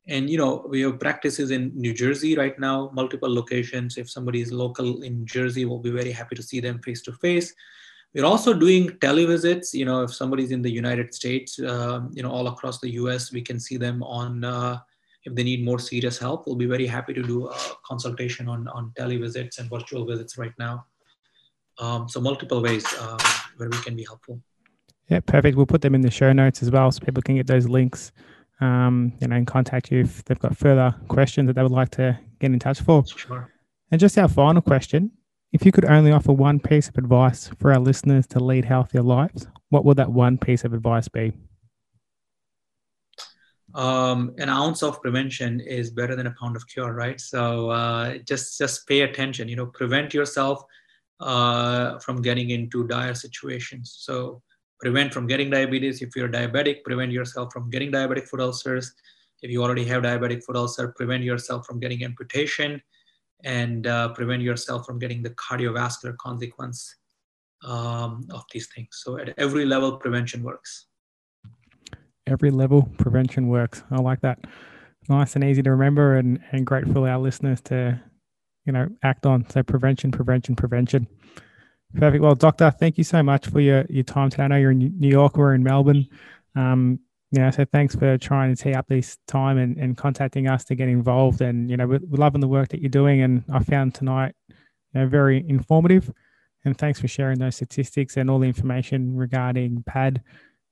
and 0.09 0.31
you 0.31 0.39
know 0.39 0.67
we 0.69 0.81
have 0.81 0.99
practices 0.99 1.51
in 1.51 1.71
new 1.75 1.93
jersey 1.93 2.35
right 2.35 2.59
now 2.59 2.91
multiple 2.95 3.33
locations 3.33 3.99
if 3.99 4.11
somebody 4.11 4.41
is 4.41 4.53
local 4.53 5.03
in 5.03 5.25
jersey 5.27 5.65
we'll 5.65 5.79
be 5.79 5.91
very 5.91 6.11
happy 6.11 6.35
to 6.35 6.43
see 6.43 6.61
them 6.61 6.81
face 6.81 7.03
to 7.03 7.13
face 7.13 7.55
we're 8.15 8.25
also 8.25 8.53
doing 8.55 8.89
televisits. 8.99 9.75
You 9.75 9.85
know 9.85 10.03
if 10.03 10.15
somebody's 10.15 10.51
in 10.51 10.63
the 10.63 10.71
united 10.71 11.15
states 11.15 11.59
um, 11.61 12.11
you 12.13 12.23
know 12.23 12.31
all 12.31 12.49
across 12.49 12.81
the 12.81 12.91
us 12.91 13.33
we 13.33 13.43
can 13.43 13.61
see 13.61 13.77
them 13.77 14.03
on 14.03 14.45
uh, 14.45 14.79
if 15.25 15.35
they 15.35 15.45
need 15.45 15.65
more 15.65 15.79
serious 15.79 16.19
help 16.19 16.47
we'll 16.47 16.57
be 16.57 16.67
very 16.67 16.87
happy 16.87 17.13
to 17.15 17.23
do 17.23 17.49
a 17.49 17.57
consultation 17.85 18.49
on 18.49 18.69
on 18.69 18.93
televisits 18.99 19.59
and 19.59 19.71
virtual 19.71 20.07
visits 20.07 20.39
right 20.39 20.57
now. 20.59 20.85
Um, 21.79 22.09
so 22.09 22.21
multiple 22.21 22.61
ways 22.61 22.85
um, 23.01 23.19
where 23.57 23.69
we 23.69 23.79
can 23.79 23.95
be 23.95 24.05
helpful. 24.05 24.41
Yeah 25.09 25.21
perfect. 25.21 25.57
We'll 25.57 25.67
put 25.67 25.83
them 25.83 25.95
in 25.95 26.01
the 26.01 26.11
show 26.11 26.33
notes 26.33 26.63
as 26.63 26.71
well 26.71 26.91
so 26.91 27.05
people 27.05 27.23
can 27.23 27.37
get 27.37 27.47
those 27.47 27.69
links 27.69 28.13
um, 28.61 29.13
you 29.21 29.29
know, 29.29 29.37
and 29.37 29.47
contact 29.47 29.91
you 29.91 30.01
if 30.01 30.25
they've 30.25 30.39
got 30.39 30.57
further 30.57 30.95
questions 31.09 31.47
that 31.47 31.55
they 31.55 31.63
would 31.63 31.73
like 31.73 31.91
to 31.91 32.19
get 32.41 32.53
in 32.53 32.59
touch 32.59 32.81
for. 32.81 33.05
Sure. 33.07 33.53
And 33.91 34.01
just 34.01 34.19
our 34.19 34.29
final 34.29 34.63
question 34.63 35.11
if 35.53 35.65
you 35.65 35.73
could 35.73 35.87
only 35.87 36.13
offer 36.13 36.33
one 36.33 36.61
piece 36.61 36.89
of 36.89 36.99
advice 36.99 37.51
for 37.59 37.73
our 37.73 37.81
listeners 37.81 38.27
to 38.29 38.41
lead 38.41 38.65
healthier 38.65 39.03
lives, 39.03 39.47
what 39.71 39.85
would 39.85 39.97
that 39.97 40.11
one 40.11 40.37
piece 40.37 40.65
of 40.65 40.75
advice 40.75 41.09
be? 41.09 41.33
Um, 43.75 44.35
an 44.39 44.49
ounce 44.49 44.83
of 44.83 45.01
prevention 45.01 45.61
is 45.61 45.91
better 45.91 46.17
than 46.17 46.27
a 46.27 46.35
pound 46.41 46.57
of 46.57 46.67
cure, 46.67 46.93
right? 46.93 47.21
So 47.21 47.71
uh, 47.71 48.19
just 48.19 48.59
just 48.59 48.87
pay 48.87 49.03
attention. 49.03 49.49
You 49.49 49.57
know, 49.57 49.67
prevent 49.67 50.15
yourself 50.15 50.65
uh, 51.21 51.99
from 51.99 52.23
getting 52.23 52.51
into 52.51 52.87
dire 52.87 53.15
situations. 53.15 53.95
So 54.01 54.43
prevent 54.81 55.13
from 55.13 55.27
getting 55.27 55.51
diabetes. 55.51 56.01
If 56.03 56.17
you're 56.17 56.29
diabetic, 56.29 56.83
prevent 56.83 57.13
yourself 57.13 57.53
from 57.53 57.69
getting 57.69 57.93
diabetic 57.93 58.27
foot 58.29 58.41
ulcers. 58.41 58.95
If 59.43 59.51
you 59.51 59.63
already 59.63 59.85
have 59.85 60.03
diabetic 60.03 60.45
foot 60.45 60.57
ulcer, 60.57 60.89
prevent 60.89 61.23
yourself 61.23 61.67
from 61.67 61.79
getting 61.79 62.05
amputation 62.05 62.83
and 63.45 63.87
uh, 63.87 64.09
prevent 64.11 64.43
yourself 64.43 64.87
from 64.87 64.99
getting 64.99 65.23
the 65.23 65.31
cardiovascular 65.31 66.17
consequence 66.17 66.95
um, 67.65 68.27
of 68.31 68.45
these 68.53 68.69
things. 68.75 68.89
So 68.93 69.19
at 69.19 69.35
every 69.39 69.65
level, 69.65 69.97
prevention 69.97 70.43
works. 70.43 70.87
Every 72.27 72.51
level, 72.51 72.89
prevention 72.99 73.49
works. 73.49 73.83
I 73.91 73.97
like 73.97 74.21
that. 74.21 74.45
Nice 75.09 75.35
and 75.35 75.45
easy 75.45 75.63
to 75.63 75.71
remember, 75.71 76.17
and 76.17 76.41
and 76.53 76.67
grateful 76.67 77.05
our 77.05 77.19
listeners 77.19 77.63
to, 77.63 77.99
you 78.67 78.73
know, 78.73 78.89
act 79.03 79.25
on. 79.25 79.49
So 79.49 79.63
prevention, 79.63 80.11
prevention, 80.11 80.55
prevention. 80.55 81.07
Perfect. 81.95 82.23
Well, 82.23 82.35
Doctor, 82.35 82.71
thank 82.71 82.99
you 82.99 83.05
so 83.05 83.23
much 83.23 83.47
for 83.47 83.61
your 83.61 83.87
your 83.89 84.05
time 84.05 84.29
today. 84.29 84.43
I 84.43 84.49
know 84.49 84.57
you're 84.57 84.73
in 84.73 84.95
New 84.99 85.09
York, 85.09 85.39
we're 85.39 85.55
in 85.55 85.63
Melbourne. 85.63 86.07
Um, 86.55 87.01
know, 87.33 87.51
so 87.51 87.65
thanks 87.65 87.95
for 87.95 88.17
trying 88.17 88.55
to 88.55 88.63
tee 88.63 88.75
up 88.75 88.87
this 88.89 89.19
time 89.27 89.59
and, 89.59 89.77
and 89.77 89.97
contacting 89.97 90.49
us 90.49 90.65
to 90.65 90.75
get 90.75 90.89
involved. 90.89 91.41
And, 91.41 91.71
you 91.71 91.77
know, 91.77 91.87
we're, 91.87 92.01
we're 92.09 92.19
loving 92.19 92.41
the 92.41 92.49
work 92.49 92.69
that 92.69 92.81
you're 92.81 92.89
doing. 92.89 93.23
And 93.23 93.45
I 93.53 93.59
found 93.61 93.95
tonight, 93.95 94.35
you 94.49 94.55
know, 94.95 95.07
very 95.07 95.45
informative. 95.49 96.11
And 96.65 96.77
thanks 96.77 97.01
for 97.01 97.09
sharing 97.09 97.39
those 97.39 97.57
statistics 97.57 98.17
and 98.17 98.31
all 98.31 98.39
the 98.39 98.47
information 98.47 99.17
regarding 99.17 99.83
PAD 99.85 100.23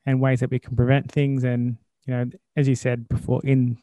and 0.07 0.21
ways 0.21 0.40
that 0.40 0.51
we 0.51 0.59
can 0.59 0.75
prevent 0.77 1.11
things. 1.11 1.45
And, 1.45 1.77
you 2.07 2.14
know, 2.14 2.25
as 2.57 2.69
you 2.69 2.75
said 2.75 3.09
before 3.09 3.40
in 3.45 3.79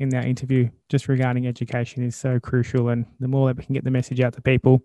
in 0.00 0.10
that 0.10 0.26
interview, 0.26 0.68
just 0.88 1.08
regarding 1.08 1.48
education 1.48 2.04
is 2.04 2.14
so 2.14 2.38
crucial. 2.38 2.90
And 2.90 3.04
the 3.18 3.26
more 3.26 3.48
that 3.48 3.56
we 3.56 3.64
can 3.64 3.74
get 3.74 3.82
the 3.82 3.90
message 3.90 4.20
out 4.20 4.32
to 4.34 4.40
people 4.40 4.80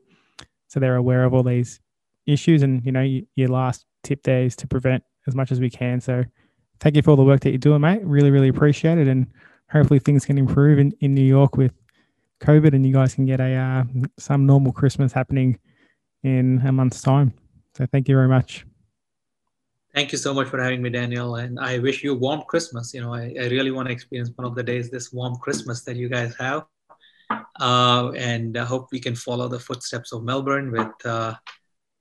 so 0.73 0.79
they're 0.79 0.95
aware 0.95 1.23
of 1.23 1.35
all 1.35 1.43
these 1.43 1.79
issues. 2.25 2.63
And, 2.63 2.83
you 2.83 2.91
know, 2.91 3.07
your 3.35 3.49
last 3.49 3.85
tip 4.01 4.23
there 4.23 4.41
is 4.41 4.55
to 4.55 4.67
prevent 4.67 5.03
as 5.27 5.35
much 5.35 5.51
as 5.51 5.59
we 5.59 5.69
can. 5.69 6.01
So 6.01 6.23
thank 6.79 6.95
you 6.95 7.01
for 7.01 7.11
all 7.11 7.17
the 7.17 7.23
work 7.23 7.41
that 7.41 7.49
you're 7.49 7.57
doing, 7.57 7.81
mate. 7.81 8.03
Really, 8.03 8.31
really 8.31 8.49
appreciate 8.49 8.97
it. 8.97 9.07
And 9.07 9.27
hopefully 9.71 9.99
things 9.99 10.25
can 10.25 10.37
improve 10.37 10.79
in, 10.79 10.93
in 10.99 11.13
New 11.13 11.25
York 11.25 11.57
with 11.57 11.73
COVID 12.41 12.73
and 12.73 12.85
you 12.85 12.93
guys 12.93 13.15
can 13.15 13.25
get 13.25 13.39
a 13.39 13.55
uh, 13.55 13.83
some 14.17 14.45
normal 14.45 14.71
Christmas 14.71 15.13
happening 15.13 15.57
in 16.23 16.61
a 16.65 16.71
month's 16.71 17.01
time. 17.01 17.33
So 17.75 17.85
thank 17.91 18.07
you 18.07 18.15
very 18.15 18.27
much. 18.27 18.65
Thank 19.93 20.11
you 20.11 20.17
so 20.17 20.33
much 20.33 20.47
for 20.47 20.61
having 20.61 20.81
me, 20.81 20.89
Daniel. 20.89 21.35
And 21.35 21.59
I 21.59 21.77
wish 21.77 22.03
you 22.03 22.13
a 22.13 22.17
warm 22.17 22.41
Christmas. 22.47 22.93
You 22.93 23.01
know, 23.01 23.13
I, 23.13 23.33
I 23.39 23.47
really 23.47 23.71
want 23.71 23.87
to 23.87 23.93
experience 23.93 24.31
one 24.35 24.47
of 24.47 24.55
the 24.55 24.63
days 24.63 24.89
this 24.89 25.13
warm 25.13 25.35
Christmas 25.37 25.83
that 25.83 25.95
you 25.95 26.09
guys 26.09 26.35
have. 26.39 26.65
Uh, 27.59 28.11
and 28.17 28.57
I 28.57 28.65
hope 28.65 28.89
we 28.91 28.99
can 28.99 29.15
follow 29.15 29.47
the 29.47 29.59
footsteps 29.59 30.11
of 30.11 30.23
Melbourne 30.23 30.71
with 30.71 31.05
uh, 31.05 31.35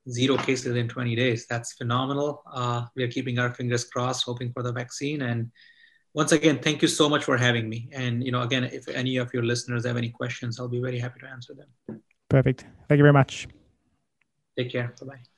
zero 0.09 0.37
cases 0.37 0.77
in 0.77 0.89
20 0.89 1.15
days. 1.17 1.47
That's 1.49 1.73
phenomenal. 1.75 2.43
Uh, 2.53 2.87
we 2.97 3.05
are 3.05 3.09
keeping 3.09 3.39
our 3.39 3.55
fingers 3.55 3.85
crossed, 3.85 4.25
hoping 4.25 4.53
for 4.53 4.63
the 4.63 4.73
vaccine. 4.73 5.23
And 5.23 5.51
once 6.15 6.33
again, 6.33 6.59
thank 6.59 6.83
you 6.83 6.89
so 6.89 7.09
much 7.09 7.25
for 7.25 7.37
having 7.37 7.69
me. 7.69 7.89
And 7.93 8.25
you 8.25 8.33
know, 8.33 8.43
again, 8.43 8.65
if 8.65 8.89
any 8.89 9.17
of 9.17 9.33
your 9.33 9.45
listeners 9.45 9.87
have 9.87 9.97
any 9.97 10.11
questions, 10.11 10.59
I'll 10.59 10.69
be 10.69 10.81
very 10.81 10.99
happy 10.99 11.21
to 11.21 11.27
answer 11.27 11.55
them. 11.55 12.03
Perfect. 12.29 12.67
Thank 12.89 12.99
you 12.99 13.05
very 13.05 13.13
much. 13.13 13.49
Take 14.59 14.71
care. 14.71 14.95
Bye 15.01 15.07
bye. 15.07 15.32